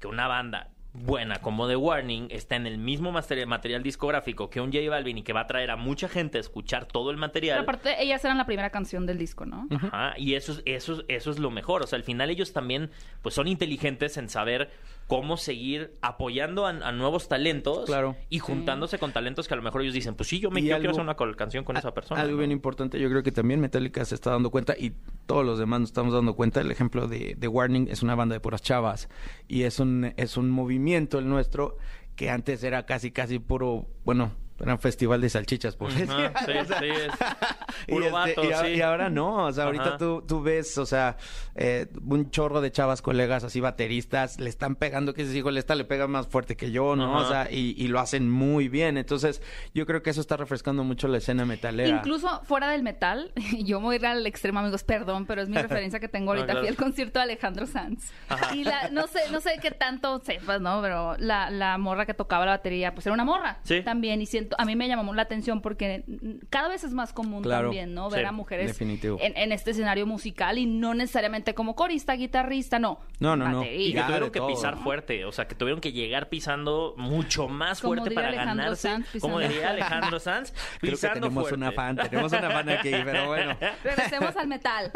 que 0.00 0.06
una 0.06 0.28
banda 0.28 0.68
buena 1.04 1.40
como 1.40 1.68
The 1.68 1.76
Warning 1.76 2.28
está 2.30 2.56
en 2.56 2.66
el 2.66 2.78
mismo 2.78 3.12
material 3.12 3.82
discográfico 3.82 4.50
que 4.50 4.60
un 4.60 4.72
J 4.72 4.88
Balvin 4.90 5.18
y 5.18 5.22
que 5.22 5.32
va 5.32 5.40
a 5.40 5.46
traer 5.46 5.70
a 5.70 5.76
mucha 5.76 6.08
gente 6.08 6.38
a 6.38 6.40
escuchar 6.40 6.86
todo 6.86 7.10
el 7.10 7.16
Pero 7.16 7.20
material. 7.26 7.58
aparte, 7.60 8.02
ellas 8.02 8.24
eran 8.24 8.38
la 8.38 8.46
primera 8.46 8.70
canción 8.70 9.06
del 9.06 9.18
disco, 9.18 9.46
¿no? 9.46 9.68
Ajá, 9.70 10.14
y 10.16 10.34
eso 10.34 10.52
es, 10.52 10.62
eso, 10.64 10.92
es- 10.94 11.04
eso 11.08 11.30
es 11.30 11.38
lo 11.38 11.50
mejor. 11.50 11.82
O 11.82 11.86
sea, 11.86 11.96
al 11.96 12.02
final 12.04 12.30
ellos 12.30 12.52
también 12.52 12.90
pues 13.22 13.34
son 13.34 13.46
inteligentes 13.48 14.16
en 14.16 14.28
saber 14.28 14.70
cómo 15.06 15.36
seguir 15.36 15.94
apoyando 16.02 16.66
a, 16.66 16.70
a 16.70 16.92
nuevos 16.92 17.28
talentos 17.28 17.84
Claro. 17.86 18.16
y 18.28 18.40
juntándose 18.40 18.98
con 18.98 19.12
talentos 19.12 19.46
que 19.46 19.54
a 19.54 19.56
lo 19.56 19.62
mejor 19.62 19.82
ellos 19.82 19.94
dicen, 19.94 20.14
pues 20.16 20.28
sí, 20.28 20.40
yo 20.40 20.50
me 20.50 20.60
Y 20.60 20.64
yo 20.64 20.74
algo- 20.74 20.80
quiero 20.80 20.90
hacer 20.92 21.24
una 21.26 21.36
canción 21.36 21.62
con 21.64 21.76
A- 21.76 21.78
esa 21.78 21.94
persona. 21.94 22.20
Algo 22.20 22.32
¿no? 22.32 22.38
bien 22.38 22.50
importante, 22.50 22.98
yo 22.98 23.08
creo 23.08 23.22
que 23.22 23.30
también 23.32 23.60
Metallica 23.60 24.04
se 24.04 24.16
está 24.16 24.30
dando 24.32 24.50
cuenta 24.50 24.74
y 24.76 24.94
todos 25.26 25.44
los 25.46 25.58
demás 25.60 25.80
nos 25.80 25.90
estamos 25.90 26.12
dando 26.12 26.34
cuenta. 26.34 26.60
El 26.60 26.70
ejemplo 26.72 27.06
de, 27.06 27.34
de 27.36 27.48
Warning 27.48 27.86
es 27.88 28.02
una 28.02 28.14
banda 28.16 28.34
de 28.34 28.40
puras 28.40 28.62
chavas 28.62 29.08
y 29.46 29.62
es 29.62 29.78
un, 29.78 30.12
es 30.16 30.36
un 30.36 30.50
movimiento 30.50 31.18
el 31.20 31.28
nuestro 31.28 31.76
que 32.16 32.30
antes 32.30 32.64
era 32.64 32.84
casi, 32.86 33.10
casi 33.12 33.38
puro, 33.38 33.86
bueno, 34.04 34.32
era 34.58 34.72
un 34.72 34.78
festival 34.80 35.20
de 35.20 35.28
salchichas, 35.28 35.76
por 35.76 35.92
decir. 35.92 36.10
Ajá, 36.10 36.32
sí, 36.46 36.52
sí, 36.80 36.84
es 36.86 37.12
Y, 37.88 37.94
este, 37.98 38.10
vato, 38.10 38.44
y 38.44 38.52
a- 38.52 38.60
sí. 38.64 38.66
y 38.72 38.80
ahora 38.80 39.08
no, 39.10 39.46
o 39.46 39.52
sea, 39.52 39.64
ahorita 39.64 39.96
tú, 39.98 40.22
tú 40.26 40.42
ves, 40.42 40.76
o 40.78 40.86
sea, 40.86 41.16
eh, 41.54 41.86
un 42.04 42.30
chorro 42.30 42.60
de 42.60 42.70
chavas 42.72 43.02
colegas 43.02 43.44
así 43.44 43.60
bateristas, 43.60 44.40
le 44.40 44.50
están 44.50 44.76
pegando, 44.76 45.14
que 45.14 45.22
dices, 45.22 45.36
híjole, 45.36 45.60
esta 45.60 45.74
le 45.74 45.84
pega 45.84 46.06
más 46.06 46.26
fuerte 46.26 46.56
que 46.56 46.70
yo, 46.70 46.96
¿no? 46.96 47.16
Ajá. 47.18 47.26
O 47.26 47.28
sea, 47.30 47.50
y, 47.52 47.74
y 47.76 47.88
lo 47.88 48.00
hacen 48.00 48.30
muy 48.30 48.68
bien. 48.68 48.96
Entonces, 48.96 49.42
yo 49.74 49.86
creo 49.86 50.02
que 50.02 50.10
eso 50.10 50.20
está 50.20 50.36
refrescando 50.36 50.84
mucho 50.84 51.08
la 51.08 51.18
escena 51.18 51.44
metalera. 51.44 51.96
Incluso 51.96 52.40
fuera 52.44 52.70
del 52.70 52.82
metal, 52.82 53.32
yo 53.64 53.80
voy 53.80 53.96
a 53.96 53.98
ir 53.98 54.06
al 54.06 54.26
extremo, 54.26 54.58
amigos, 54.60 54.84
perdón, 54.84 55.26
pero 55.26 55.42
es 55.42 55.48
mi 55.48 55.56
referencia 55.62 56.00
que 56.00 56.08
tengo 56.08 56.30
ahorita. 56.32 56.46
No, 56.46 56.52
claro. 56.52 56.60
Fui 56.60 56.68
al 56.68 56.76
concierto 56.76 57.18
de 57.18 57.22
Alejandro 57.24 57.66
Sanz. 57.66 58.10
Y 58.54 58.64
la, 58.64 58.90
no 58.90 59.06
sé, 59.06 59.20
no 59.30 59.40
sé 59.40 59.58
qué 59.62 59.70
tanto 59.70 60.20
sepas, 60.24 60.60
¿no? 60.60 60.80
Pero 60.82 61.16
la, 61.18 61.50
la 61.50 61.78
morra 61.78 62.06
que 62.06 62.14
tocaba 62.14 62.44
la 62.46 62.52
batería, 62.52 62.94
pues 62.94 63.06
era 63.06 63.14
una 63.14 63.24
morra 63.24 63.58
Sí. 63.62 63.82
también. 63.82 64.20
Y 64.22 64.26
siento, 64.26 64.56
a 64.58 64.64
mí 64.64 64.76
me 64.76 64.88
llamó 64.88 65.14
la 65.14 65.22
atención 65.22 65.60
porque 65.60 66.04
cada 66.50 66.68
vez 66.68 66.84
es 66.84 66.92
más 66.92 67.12
común 67.12 67.42
Claro. 67.42 67.64
también, 67.68 67.75
¿no? 67.84 68.08
Ver 68.08 68.20
Sí, 68.20 68.26
a 68.26 68.32
mujeres 68.32 68.68
definitivo. 68.68 69.18
en, 69.20 69.36
en 69.36 69.52
este 69.52 69.72
escenario 69.72 70.06
musical 70.06 70.56
y 70.56 70.64
no 70.64 70.94
necesariamente 70.94 71.52
como 71.54 71.74
corista, 71.74 72.14
guitarrista, 72.14 72.78
no. 72.78 73.00
No, 73.18 73.36
no, 73.36 73.48
no. 73.48 73.64
Y 73.64 73.92
que 73.92 74.02
tuvieron 74.02 74.30
que 74.30 74.38
todo, 74.38 74.48
pisar 74.48 74.76
¿no? 74.76 74.82
fuerte, 74.82 75.24
o 75.26 75.32
sea, 75.32 75.46
que 75.46 75.54
tuvieron 75.54 75.80
que 75.82 75.92
llegar 75.92 76.28
pisando 76.30 76.94
mucho 76.96 77.48
más 77.48 77.80
Como 77.82 77.94
fuerte 77.96 78.14
para 78.14 78.28
Alejandro 78.28 78.56
ganarse. 78.64 78.88
Sanz, 78.88 79.06
pisando 79.12 79.20
como 79.34 79.40
diría. 79.46 79.70
Alejandro 79.70 80.20
Sanz, 80.20 80.52
Creo 80.78 80.80
que 80.80 80.90
pisando 80.92 81.14
tenemos 81.20 81.42
fuerte. 81.42 81.56
una 81.56 81.72
fan, 81.72 81.96
tenemos 81.96 82.32
una 82.32 82.50
fan 82.50 82.68
aquí, 82.70 82.90
pero 83.04 83.26
bueno. 83.26 83.56
Regresemos 83.84 84.36
al 84.36 84.46
metal. 84.48 84.90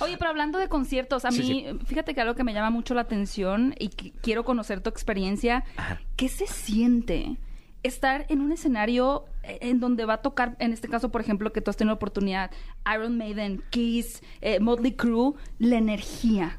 Oye, 0.00 0.16
pero 0.18 0.30
hablando 0.30 0.58
de 0.58 0.68
conciertos, 0.68 1.24
a 1.24 1.30
mí, 1.30 1.36
Sí, 1.40 1.66
fíjate 1.86 2.14
que 2.14 2.20
algo 2.20 2.34
que 2.34 2.44
me 2.44 2.52
llama 2.52 2.70
mucho 2.70 2.92
la 2.94 3.02
atención 3.02 3.74
y 3.78 3.88
que 3.88 4.12
quiero 4.22 4.44
conocer 4.44 4.80
tu 4.80 4.90
experiencia, 4.90 5.64
¿qué 6.16 6.28
se 6.28 6.46
siente 6.46 7.36
estar 7.82 8.26
en 8.28 8.40
un 8.40 8.52
escenario 8.52 9.24
eh, 9.42 9.58
en 9.62 9.80
donde 9.80 10.04
va 10.04 10.14
a 10.14 10.22
tocar, 10.22 10.56
en 10.58 10.72
este 10.72 10.88
caso, 10.88 11.10
por 11.10 11.20
ejemplo, 11.20 11.52
que 11.52 11.60
tú 11.60 11.70
has 11.70 11.76
tenido 11.76 11.92
la 11.92 11.96
oportunidad, 11.96 12.50
Iron 12.94 13.16
Maiden, 13.16 13.62
Kiss, 13.70 14.22
eh, 14.40 14.60
Motley 14.60 14.92
Crue, 14.92 15.34
la 15.58 15.78
energía? 15.78 16.58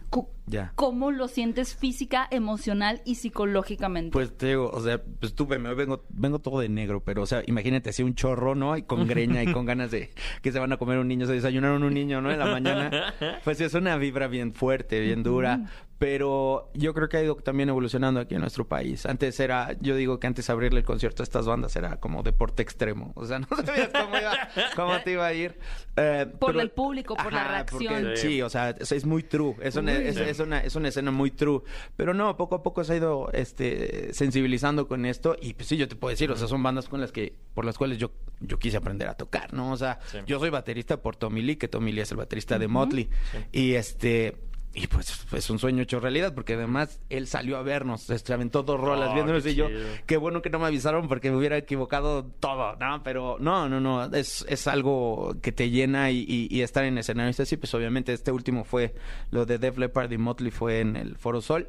¿Cómo 0.75 1.11
lo 1.11 1.27
sientes 1.27 1.75
física, 1.75 2.27
emocional 2.29 3.01
y 3.05 3.15
psicológicamente? 3.15 4.11
Pues 4.11 4.35
te 4.35 4.47
digo, 4.47 4.69
o 4.69 4.81
sea, 4.81 5.01
pues 5.19 5.33
tú 5.33 5.47
me 5.47 5.57
vengo, 5.73 6.03
vengo 6.09 6.39
todo 6.39 6.59
de 6.59 6.69
negro, 6.69 7.03
pero 7.03 7.21
o 7.21 7.25
sea, 7.25 7.41
imagínate 7.47 7.91
así 7.91 8.03
un 8.03 8.15
chorro, 8.15 8.55
¿no? 8.55 8.75
Y 8.75 8.83
con 8.83 9.07
greña 9.07 9.43
y 9.43 9.51
con 9.53 9.65
ganas 9.65 9.91
de 9.91 10.11
que 10.41 10.51
se 10.51 10.59
van 10.59 10.73
a 10.73 10.77
comer 10.77 10.97
un 10.99 11.07
niño, 11.07 11.25
se 11.25 11.33
desayunaron 11.33 11.83
un 11.83 11.93
niño, 11.93 12.21
¿no? 12.21 12.31
En 12.31 12.39
la 12.39 12.45
mañana. 12.47 13.13
Pues 13.43 13.61
es 13.61 13.73
una 13.73 13.97
vibra 13.97 14.27
bien 14.27 14.53
fuerte, 14.53 14.99
bien 14.99 15.23
dura. 15.23 15.61
Pero 16.01 16.71
yo 16.73 16.95
creo 16.95 17.07
que 17.09 17.17
ha 17.17 17.23
ido 17.23 17.35
también 17.35 17.69
evolucionando 17.69 18.19
aquí 18.21 18.33
en 18.33 18.41
nuestro 18.41 18.67
país. 18.67 19.05
Antes 19.05 19.39
era, 19.39 19.77
yo 19.81 19.95
digo 19.95 20.19
que 20.19 20.25
antes 20.25 20.49
abrirle 20.49 20.79
el 20.79 20.83
concierto 20.85 21.21
a 21.21 21.25
estas 21.25 21.45
bandas 21.45 21.75
era 21.75 21.99
como 21.99 22.23
deporte 22.23 22.63
extremo. 22.63 23.11
O 23.15 23.23
sea, 23.23 23.37
no 23.39 23.45
sabías 23.63 23.89
cómo, 23.89 24.17
iba, 24.17 24.31
cómo 24.75 24.99
te 25.03 25.11
iba 25.11 25.27
a 25.27 25.31
ir. 25.33 25.59
Eh, 25.95 26.25
Por 26.39 26.53
pero- 26.53 26.61
el 26.61 26.71
público, 26.71 27.15
por 27.15 27.31
la 27.31 27.63
porque 27.69 27.87
reacción. 27.87 28.17
sí, 28.17 28.41
o 28.41 28.49
sea, 28.49 28.71
es, 28.71 28.91
es 28.91 29.05
muy 29.05 29.21
true. 29.21 29.53
Es 29.61 29.75
una, 29.75 29.93
es, 29.93 30.17
es 30.17 30.39
una, 30.39 30.61
es 30.61 30.75
una 30.75 30.87
escena 30.87 31.11
muy 31.11 31.29
true. 31.29 31.61
Pero 31.95 32.15
no, 32.15 32.35
poco 32.35 32.55
a 32.55 32.63
poco 32.63 32.83
se 32.83 32.93
ha 32.93 32.95
ido 32.95 33.29
este, 33.31 34.11
sensibilizando 34.11 34.87
con 34.87 35.05
esto. 35.05 35.35
Y 35.39 35.53
pues 35.53 35.67
sí, 35.67 35.77
yo 35.77 35.87
te 35.87 35.95
puedo 35.95 36.09
decir, 36.09 36.31
o 36.31 36.35
sea, 36.35 36.47
son 36.47 36.63
bandas 36.63 36.89
con 36.89 36.99
las 36.99 37.11
que, 37.11 37.35
por 37.53 37.63
las 37.63 37.77
cuales 37.77 37.99
yo, 37.99 38.09
yo 38.39 38.57
quise 38.57 38.77
aprender 38.77 39.07
a 39.07 39.13
tocar, 39.13 39.53
¿no? 39.53 39.71
O 39.71 39.77
sea, 39.77 39.99
Sí. 40.11 40.17
yo 40.25 40.39
soy 40.39 40.49
baterista 40.49 40.99
por 40.99 41.15
Tommy 41.15 41.43
Lee, 41.43 41.57
que 41.57 41.67
Tommy 41.67 41.91
Lee 41.91 42.01
es 42.01 42.09
el 42.09 42.17
baterista 42.17 42.57
de 42.57 42.67
Motley. 42.67 43.07
Y 43.51 43.73
este. 43.73 44.35
Y 44.73 44.87
pues 44.87 45.25
es 45.33 45.49
un 45.49 45.59
sueño 45.59 45.83
hecho 45.83 45.99
realidad, 45.99 46.33
porque 46.33 46.53
además 46.53 47.01
él 47.09 47.27
salió 47.27 47.57
a 47.57 47.61
vernos, 47.61 48.03
se 48.03 48.33
aventó 48.33 48.63
dos 48.63 48.79
rolas 48.79 49.09
Oh, 49.11 49.13
viéndonos 49.15 49.45
y 49.45 49.55
yo, 49.55 49.67
qué 50.05 50.15
bueno 50.15 50.41
que 50.41 50.49
no 50.49 50.59
me 50.59 50.65
avisaron 50.67 51.09
porque 51.09 51.29
me 51.29 51.35
hubiera 51.35 51.57
equivocado 51.57 52.23
todo, 52.39 52.77
¿no? 52.77 53.03
Pero 53.03 53.35
no, 53.41 53.67
no, 53.67 53.81
no, 53.81 54.05
es, 54.15 54.45
es 54.47 54.67
algo 54.67 55.35
que 55.41 55.51
te 55.51 55.69
llena 55.71 56.09
y, 56.11 56.19
y- 56.27 56.47
y 56.49 56.61
estar 56.61 56.85
en 56.85 56.97
escenarios 56.97 57.37
así, 57.41 57.57
pues 57.57 57.73
obviamente 57.73 58.13
este 58.13 58.31
último 58.31 58.63
fue 58.63 58.95
lo 59.29 59.45
de 59.45 59.57
Def 59.57 59.77
Leppard 59.77 60.09
y 60.11 60.17
Motley 60.17 60.51
fue 60.51 60.79
en 60.79 60.95
el 60.95 61.17
Foro 61.17 61.41
Sol 61.41 61.67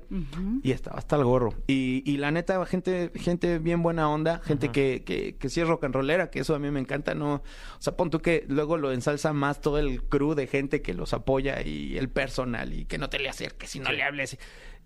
y 0.62 0.70
estaba 0.70 0.98
hasta 0.98 1.16
el 1.16 1.24
gorro. 1.24 1.54
Y, 1.66 2.04
y 2.06 2.18
la 2.18 2.30
neta, 2.30 2.64
gente, 2.66 3.10
gente 3.16 3.58
bien 3.58 3.82
buena 3.82 4.08
onda, 4.08 4.40
gente 4.44 4.68
que, 4.70 5.02
que, 5.04 5.34
que 5.34 5.48
sí 5.48 5.60
es 5.60 5.66
rock 5.66 5.84
and 5.84 5.94
rollera, 5.96 6.30
que 6.30 6.38
eso 6.38 6.54
a 6.54 6.60
mí 6.60 6.70
me 6.70 6.78
encanta, 6.78 7.14
¿no? 7.14 7.34
O 7.34 7.42
sea, 7.80 7.96
pon 7.96 8.10
tú 8.10 8.20
que 8.20 8.44
luego 8.48 8.76
lo 8.76 8.92
ensalza 8.92 9.32
más 9.32 9.60
todo 9.60 9.78
el 9.80 10.04
crew 10.04 10.34
de 10.34 10.46
gente 10.46 10.82
que 10.82 10.94
los 10.94 11.12
apoya 11.14 11.62
y 11.66 11.98
el 11.98 12.08
personal 12.08 12.72
y 12.72 12.84
que 12.92 12.98
no 12.98 13.08
te 13.08 13.18
le 13.18 13.30
acerques 13.30 13.74
y 13.74 13.80
no 13.80 13.90
le 13.90 14.02
hables. 14.02 14.36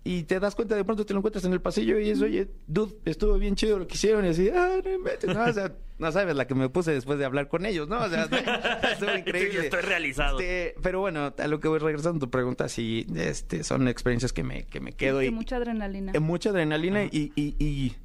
Y 0.04 0.22
te 0.22 0.38
das 0.38 0.54
cuenta, 0.54 0.76
de 0.76 0.84
pronto 0.84 1.04
te 1.04 1.12
lo 1.12 1.18
encuentras 1.18 1.44
en 1.44 1.52
el 1.52 1.60
pasillo 1.60 1.98
y 1.98 2.10
es, 2.10 2.22
oye, 2.22 2.46
dude, 2.68 2.94
estuvo 3.04 3.36
bien 3.38 3.56
chido 3.56 3.80
lo 3.80 3.88
que 3.88 3.94
hicieron. 3.94 4.24
Y 4.24 4.28
así, 4.28 4.48
ah, 4.54 4.76
no 4.84 4.92
inventes, 4.92 5.34
no, 5.34 5.42
o 5.44 5.52
sea, 5.52 5.72
no 5.98 6.12
sabes 6.12 6.36
la 6.36 6.46
que 6.46 6.54
me 6.54 6.68
puse 6.68 6.92
después 6.92 7.18
de 7.18 7.24
hablar 7.24 7.48
con 7.48 7.66
ellos, 7.66 7.88
¿no? 7.88 7.98
O 7.98 8.08
sea, 8.08 8.22
estuvo 8.92 9.12
increíble. 9.16 9.64
Estoy 9.64 9.80
realizado. 9.80 10.38
Este, 10.38 10.76
pero 10.80 11.00
bueno, 11.00 11.34
a 11.36 11.48
lo 11.48 11.58
que 11.58 11.66
voy 11.66 11.80
regresando 11.80 12.18
a 12.18 12.20
tu 12.20 12.30
pregunta, 12.30 12.68
sí, 12.68 13.04
este, 13.16 13.64
son 13.64 13.88
experiencias 13.88 14.32
que 14.32 14.44
me, 14.44 14.62
que 14.66 14.78
me 14.78 14.92
quedo 14.92 15.18
Sí, 15.20 15.26
y 15.26 15.30
mucha 15.32 15.56
adrenalina. 15.56 16.12
eh, 16.14 16.20
mucha 16.20 16.50
adrenalina 16.50 17.02
y, 17.02 17.32
y, 17.34 17.56
y 17.58 17.96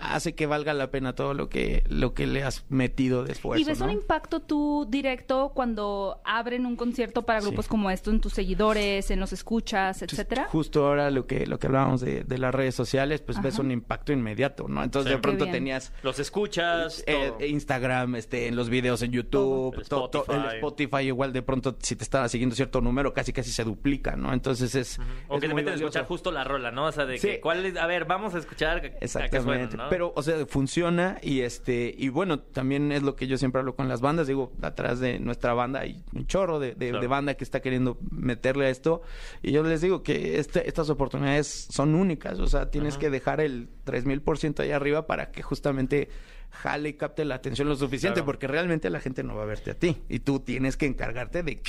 hace 0.00 0.34
que 0.34 0.46
valga 0.46 0.74
la 0.74 0.90
pena 0.90 1.14
todo 1.14 1.34
lo 1.34 1.48
que, 1.48 1.84
lo 1.88 2.14
que 2.14 2.26
le 2.26 2.42
has 2.42 2.64
metido 2.68 3.24
de 3.24 3.32
esfuerzo. 3.32 3.60
¿Y 3.60 3.64
ves 3.64 3.78
¿no? 3.80 3.86
un 3.86 3.90
impacto 3.92 4.40
tú 4.40 4.86
directo 4.88 5.52
cuando 5.54 6.20
abren 6.24 6.66
un 6.66 6.76
concierto 6.76 7.22
para 7.22 7.40
grupos 7.40 7.64
Sí. 7.66 7.68
como 7.70 7.90
esto 7.90 8.10
en 8.10 8.20
tus 8.20 8.32
seguidores, 8.32 9.10
en 9.10 9.20
los 9.20 9.32
escuchas, 9.32 10.02
etcétera? 10.02 10.46
Justo 10.50 10.86
ahora 10.86 11.10
lo 11.10 11.26
que, 11.26 11.46
lo 11.46 11.58
que 11.58 11.66
hablábamos 11.66 12.00
de, 12.00 12.24
de 12.24 12.38
las 12.38 12.54
redes 12.54 12.74
sociales, 12.74 13.20
pues 13.20 13.40
ves 13.42 13.54
Ajá. 13.54 13.62
un 13.62 13.70
impacto 13.70 14.12
inmediato, 14.12 14.68
¿no? 14.68 14.82
Entonces 14.82 15.10
Sí. 15.10 15.16
de 15.16 15.22
pronto 15.22 15.46
tenías 15.46 15.92
Los 16.02 16.18
escuchas, 16.18 17.02
eh, 17.06 17.32
todo. 17.36 17.44
Instagram, 17.46 18.16
este, 18.16 18.46
en 18.46 18.56
los 18.56 18.68
videos 18.70 19.02
en 19.02 19.12
YouTube, 19.12 19.74
El 19.78 19.88
to- 19.88 20.08
to- 20.10 20.24
el 20.28 20.36
Spotify. 20.36 20.56
Spotify 20.56 21.06
igual 21.08 21.32
de 21.32 21.42
pronto 21.42 21.76
si 21.80 21.96
te 21.96 22.04
estaba 22.04 22.28
siguiendo 22.28 22.54
cierto 22.54 22.80
número 22.80 23.12
casi 23.12 23.32
casi 23.32 23.50
se 23.50 23.64
duplica, 23.64 24.16
¿no? 24.16 24.32
Entonces 24.32 24.74
es 24.74 24.98
O 25.28 25.36
es 25.36 25.40
que 25.40 25.48
te 25.48 25.54
muy 25.54 25.62
meten 25.62 25.72
a 25.74 25.76
escuchar 25.76 26.04
justo 26.06 26.30
la 26.30 26.44
rola, 26.44 26.70
¿no? 26.70 26.86
O 26.86 26.92
sea, 26.92 27.04
de 27.06 27.18
Sí. 27.18 27.26
que, 27.28 27.40
¿cuál 27.40 27.64
es? 27.66 27.76
A 27.76 27.86
ver, 27.86 28.04
vamos 28.04 28.34
a 28.34 28.38
escuchar 28.38 28.76
a 28.78 28.80
que 28.80 28.96
Exactamente. 29.00 29.70
suena, 29.72 29.84
¿no? 29.84 29.87
Pero, 29.90 30.12
o 30.16 30.22
sea, 30.22 30.46
funciona 30.46 31.18
y 31.22 31.40
este, 31.40 31.94
y 31.96 32.08
bueno, 32.08 32.40
también 32.40 32.92
es 32.92 33.02
lo 33.02 33.16
que 33.16 33.26
yo 33.26 33.36
siempre 33.38 33.60
hablo 33.60 33.74
con 33.76 33.88
las 33.88 34.00
bandas. 34.00 34.26
Digo, 34.26 34.52
atrás 34.62 35.00
de 35.00 35.18
nuestra 35.18 35.54
banda 35.54 35.80
hay 35.80 36.02
un 36.14 36.26
chorro 36.26 36.58
de, 36.58 36.74
de- 36.74 36.88
Claro. 36.88 37.00
de 37.02 37.06
banda 37.06 37.34
que 37.34 37.44
está 37.44 37.60
queriendo 37.60 37.98
meterle 38.10 38.66
a 38.66 38.70
esto. 38.70 39.02
Y 39.42 39.52
yo 39.52 39.62
les 39.62 39.80
digo 39.80 40.02
que 40.02 40.38
este- 40.38 40.68
estas 40.68 40.90
oportunidades 40.90 41.68
son 41.70 41.94
únicas. 41.94 42.38
O 42.40 42.46
sea, 42.46 42.70
tienes 42.70 42.94
Ajá. 42.94 43.00
que 43.00 43.10
dejar 43.10 43.40
el 43.40 43.68
3000% 43.84 44.60
ahí 44.62 44.70
arriba 44.72 45.06
para 45.06 45.30
que 45.30 45.42
justamente 45.42 46.08
jale 46.50 46.88
y 46.90 46.92
capte 46.94 47.24
la 47.24 47.34
atención 47.34 47.68
lo 47.68 47.76
suficiente, 47.76 48.20
Claro. 48.20 48.26
porque 48.26 48.46
realmente 48.46 48.88
la 48.90 49.00
gente 49.00 49.22
no 49.22 49.34
va 49.36 49.42
a 49.42 49.46
verte 49.46 49.70
a 49.72 49.74
ti. 49.74 49.98
Y 50.08 50.20
tú 50.20 50.40
tienes 50.40 50.76
que 50.76 50.86
encargarte 50.86 51.42
de, 51.42 51.60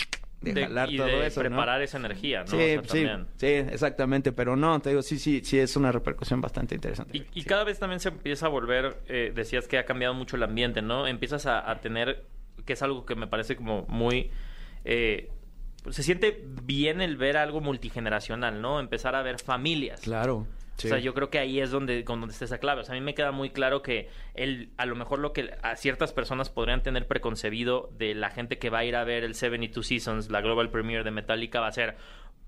de, 0.42 0.54
De- 0.54 0.62
jalar 0.64 0.90
y 0.90 0.98
todo 0.98 1.08
de 1.08 1.28
eso. 1.28 1.44
¿no? 1.44 1.50
preparar 1.50 1.82
esa 1.82 1.98
energía, 1.98 2.40
¿no? 2.42 2.48
Sí, 2.48 2.56
O 2.56 2.84
sea, 2.84 2.84
sí, 2.86 3.08
sí, 3.38 3.46
exactamente, 3.48 4.32
pero 4.32 4.56
no, 4.56 4.80
te 4.80 4.90
digo, 4.90 5.02
sí, 5.02 5.20
sí, 5.20 5.42
sí 5.44 5.60
es 5.60 5.76
una 5.76 5.92
repercusión 5.92 6.40
bastante 6.42 6.76
interesante. 6.76 7.18
Y, 7.18 7.26
y 7.34 7.42
Sí. 7.42 7.48
cada 7.48 7.64
vez 7.64 7.78
también 7.80 8.00
se 8.00 8.10
empieza 8.10 8.46
a 8.46 8.50
volver, 8.50 9.02
eh, 9.08 9.32
decías 9.36 9.68
que 9.68 9.78
ha 9.78 9.86
cambiado 9.86 10.14
mucho 10.14 10.36
el 10.38 10.44
ambiente, 10.44 10.82
¿no? 10.82 11.08
Empiezas 11.08 11.46
a, 11.46 11.70
a 11.70 11.82
tener, 11.82 12.26
que 12.66 12.74
es 12.74 12.82
algo 12.82 13.06
que 13.06 13.16
me 13.16 13.28
parece 13.28 13.56
como 13.56 13.86
muy... 13.90 14.32
eh, 14.86 15.30
se 15.90 16.04
siente 16.04 16.44
bien 16.64 17.02
el 17.02 17.16
ver 17.18 17.38
algo 17.38 17.62
multigeneracional, 17.62 18.62
¿no? 18.62 18.80
Empezar 18.80 19.16
a 19.16 19.22
ver 19.22 19.40
familias. 19.40 20.02
Claro. 20.02 20.46
O 20.88 20.90
sea, 20.90 21.00
yo 21.00 21.14
creo 21.14 21.30
que 21.30 21.40
ahí 21.40 21.60
es 21.60 21.72
donde, 21.72 22.04
con 22.04 22.20
donde 22.20 22.34
está 22.34 22.46
esa 22.46 22.60
clave. 22.60 22.82
O 22.82 22.84
sea, 22.84 22.96
a 22.96 22.98
mí 23.00 23.04
me 23.04 23.14
queda 23.14 23.32
muy 23.32 23.50
claro 23.50 23.82
que 23.82 24.10
el, 24.34 24.70
a 24.78 24.86
lo 24.86 24.96
mejor 24.96 25.20
lo 25.20 25.34
que 25.34 25.52
a 25.62 25.76
ciertas 25.76 26.14
personas 26.14 26.50
podrían 26.50 26.84
tener 26.84 27.08
preconcebido 27.08 27.90
de 27.98 28.16
la 28.16 28.30
gente 28.30 28.58
que 28.58 28.70
va 28.70 28.80
a 28.80 28.86
ir 28.86 28.96
a 28.96 29.04
ver 29.04 29.24
el 29.24 29.36
72 29.36 29.86
Seasons, 29.86 30.30
la 30.30 30.42
Global 30.42 30.70
Premiere 30.70 31.04
de 31.04 31.12
Metallica, 31.12 31.60
va 31.60 31.68
a 31.68 31.72
ser 31.72 31.98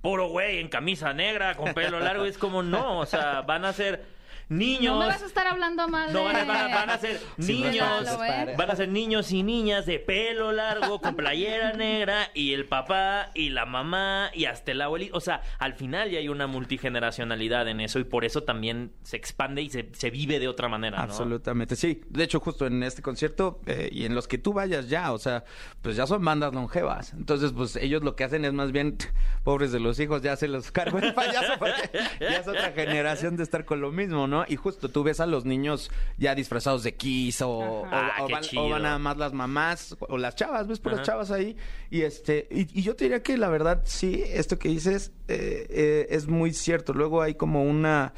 puro 0.01 0.29
güey 0.29 0.59
en 0.59 0.69
camisa 0.69 1.13
negra, 1.13 1.55
con 1.55 1.73
pelo 1.73 1.99
largo. 1.99 2.25
Es 2.25 2.37
como 2.37 2.63
no, 2.63 2.99
o 2.99 3.05
sea, 3.05 3.41
van 3.41 3.65
a 3.65 3.73
ser 3.73 4.03
niños. 4.49 4.93
No 4.95 4.99
me 4.99 5.07
vas 5.07 5.21
a 5.21 5.25
estar 5.25 5.47
hablando 5.47 5.87
mal 5.87 6.11
No, 6.13 6.23
van 6.25 6.35
a, 6.35 6.39
de- 6.41 6.45
van 6.45 6.71
a- 6.71 6.75
van 6.75 6.89
a 6.89 6.97
ser 6.97 7.19
Sí, 7.39 7.61
niños, 7.61 8.07
¿eh? 8.27 8.55
van 8.57 8.71
a 8.71 8.75
ser 8.75 8.89
niños 8.89 9.31
y 9.31 9.43
niñas 9.43 9.85
de 9.85 9.99
pelo 9.99 10.51
largo, 10.51 10.99
con 11.01 11.15
playera 11.15 11.73
negra, 11.77 12.29
y 12.33 12.53
el 12.53 12.65
papá, 12.65 13.31
y 13.33 13.49
la 13.49 13.65
mamá, 13.65 14.29
y 14.33 14.45
hasta 14.45 14.71
el 14.71 14.81
abuelito. 14.81 15.15
O 15.17 15.21
sea, 15.21 15.41
al 15.59 15.73
final 15.73 16.09
ya 16.09 16.19
hay 16.19 16.29
una 16.29 16.47
multigeneracionalidad 16.47 17.67
en 17.67 17.79
eso, 17.81 17.99
y 17.99 18.03
por 18.03 18.25
eso 18.25 18.43
también 18.43 18.91
se 19.03 19.17
expande 19.17 19.61
y 19.61 19.69
se, 19.69 19.89
se 19.93 20.09
vive 20.09 20.39
de 20.39 20.47
otra 20.47 20.67
manera, 20.67 20.97
¿no? 20.97 21.03
Absolutamente, 21.03 21.75
sí. 21.75 22.01
De 22.09 22.23
hecho, 22.23 22.39
justo 22.39 22.65
en 22.67 22.83
este 22.83 23.01
concierto 23.01 23.61
eh, 23.65 23.89
y 23.91 24.05
en 24.05 24.15
los 24.15 24.27
que 24.27 24.37
tú 24.37 24.53
vayas 24.53 24.89
ya, 24.89 25.11
o 25.13 25.17
sea, 25.17 25.43
pues 25.81 25.95
ya 25.95 26.07
son 26.07 26.23
bandas 26.23 26.53
longevas. 26.53 27.13
Entonces, 27.13 27.51
pues 27.53 27.75
ellos 27.75 28.03
lo 28.03 28.15
que 28.15 28.23
hacen 28.23 28.45
es 28.45 28.53
más 28.53 28.71
bien, 28.71 28.97
pobres 29.43 29.71
de 29.71 29.79
los 29.79 29.99
hijos, 29.99 30.21
ya 30.21 30.35
se 30.35 30.47
los 30.47 30.71
cargo 30.71 30.99
el 30.99 31.13
payaso 31.13 31.53
porque 31.59 31.89
ya 32.19 32.37
es 32.37 32.47
otra 32.47 32.71
generación 32.73 33.37
de 33.37 33.43
estar 33.43 33.65
con 33.65 33.81
lo 33.81 33.91
mismo, 33.91 34.27
¿no? 34.27 34.40
Y 34.47 34.55
justo 34.55 34.89
tú 34.89 35.03
ves 35.03 35.19
a 35.19 35.25
los 35.25 35.45
niños 35.45 35.91
ya 36.17 36.35
disfrazados 36.35 36.83
de 36.83 36.95
Kiss 36.95 37.41
o. 37.41 37.85
Ah, 37.85 38.11
o 38.21 38.29
van, 38.29 38.43
o 38.57 38.69
van 38.69 38.83
nada 38.83 38.99
más 38.99 39.17
las 39.17 39.33
mamás 39.33 39.95
o 39.99 40.17
las 40.17 40.35
chavas, 40.35 40.67
ves 40.67 40.79
por 40.79 40.93
las 40.93 41.05
chavas 41.05 41.31
ahí. 41.31 41.55
Y 41.89 42.01
este 42.01 42.47
y, 42.51 42.79
y 42.79 42.83
yo 42.83 42.95
te 42.95 43.05
diría 43.05 43.23
que 43.23 43.37
la 43.37 43.49
verdad, 43.49 43.81
sí, 43.85 44.23
esto 44.25 44.57
que 44.57 44.69
dices 44.69 45.11
eh, 45.27 45.67
eh, 45.69 46.07
es 46.09 46.27
muy 46.27 46.53
cierto. 46.53 46.93
Luego 46.93 47.21
hay 47.21 47.35
como 47.35 47.63
una 47.63 48.13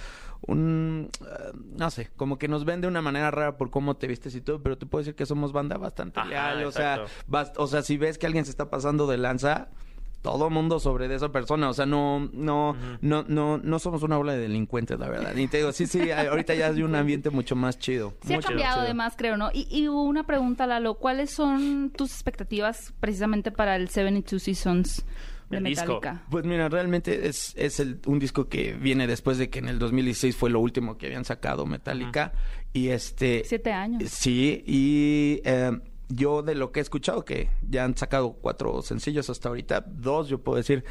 un, 0.45 1.09
eh, 1.21 1.51
no 1.77 1.89
sé, 1.89 2.09
como 2.15 2.37
que 2.37 2.47
nos 2.47 2.65
ven 2.65 2.81
de 2.81 2.87
una 2.87 3.01
manera 3.01 3.31
rara 3.31 3.57
por 3.57 3.69
cómo 3.69 3.95
te 3.95 4.07
vistes 4.07 4.35
y 4.35 4.41
todo, 4.41 4.61
pero 4.61 4.77
te 4.77 4.85
puedo 4.85 5.01
decir 5.01 5.15
que 5.15 5.25
somos 5.25 5.53
banda 5.53 5.77
bastante 5.77 6.19
Ajá, 6.19 6.29
leal, 6.29 6.65
o 6.65 6.71
sea, 6.71 7.05
o 7.57 7.67
sea, 7.67 7.81
si 7.81 7.97
ves 7.97 8.17
que 8.17 8.25
alguien 8.25 8.45
se 8.45 8.51
está 8.51 8.69
pasando 8.69 9.07
de 9.07 9.17
lanza, 9.17 9.69
todo 10.23 10.49
mundo 10.49 10.79
sobre 10.79 11.07
de 11.07 11.15
esa 11.15 11.31
persona, 11.31 11.69
o 11.69 11.73
sea, 11.75 11.85
no, 11.85 12.27
no, 12.33 12.75
no, 13.01 13.23
no, 13.27 13.57
no 13.59 13.79
somos 13.79 14.01
una 14.01 14.17
bola 14.17 14.33
de 14.33 14.39
delincuentes, 14.39 14.97
la 14.97 15.07
verdad. 15.09 15.35
Y 15.35 15.47
te 15.47 15.57
digo, 15.57 15.71
sí, 15.71 15.85
sí, 15.85 16.09
ahorita 16.11 16.55
ya 16.55 16.67
hay 16.69 16.81
un 16.81 16.95
ambiente 16.95 17.29
mucho 17.29 17.55
más 17.55 17.77
chido. 17.77 18.15
Sí 18.25 18.33
ha 18.33 18.39
cambiado 18.39 18.81
además, 18.81 19.13
creo, 19.15 19.37
¿no? 19.37 19.51
Y, 19.53 19.67
y 19.69 19.87
una 19.87 20.23
pregunta, 20.25 20.65
Lalo. 20.65 20.95
¿Cuáles 20.95 21.29
son 21.29 21.91
tus 21.91 22.11
expectativas 22.11 22.93
precisamente 22.99 23.51
para 23.51 23.75
el 23.75 23.89
72 23.89 24.41
Seasons 24.41 25.05
de 25.49 25.57
El 25.57 25.65
disco. 25.65 25.85
Metallica? 25.95 26.23
Pues 26.31 26.45
mira, 26.45 26.69
realmente 26.69 27.27
es, 27.27 27.53
es 27.57 27.81
el- 27.81 27.99
un 28.05 28.17
disco 28.17 28.47
que 28.47 28.73
viene 28.73 29.05
después 29.07 29.37
de 29.37 29.49
que 29.49 29.59
en 29.59 29.67
el 29.67 29.77
2016 29.77 30.35
fue 30.37 30.49
lo 30.49 30.61
último 30.61 30.97
que 30.97 31.07
habían 31.07 31.25
sacado 31.25 31.65
Metallica. 31.65 32.31
Y 32.71 32.87
este... 32.87 33.43
Siete 33.45 33.71
años. 33.73 34.09
Sí, 34.09 34.63
y 34.65 35.41
eh, 35.43 35.77
yo 36.15 36.41
de 36.41 36.55
lo 36.55 36.71
que 36.71 36.79
he 36.79 36.83
escuchado, 36.83 37.23
que 37.25 37.49
ya 37.69 37.83
han 37.85 37.95
sacado 37.97 38.33
cuatro 38.33 38.81
sencillos 38.81 39.29
hasta 39.29 39.49
ahorita, 39.49 39.83
dos, 39.87 40.27
yo 40.29 40.39
puedo 40.39 40.57
decir, 40.57 40.83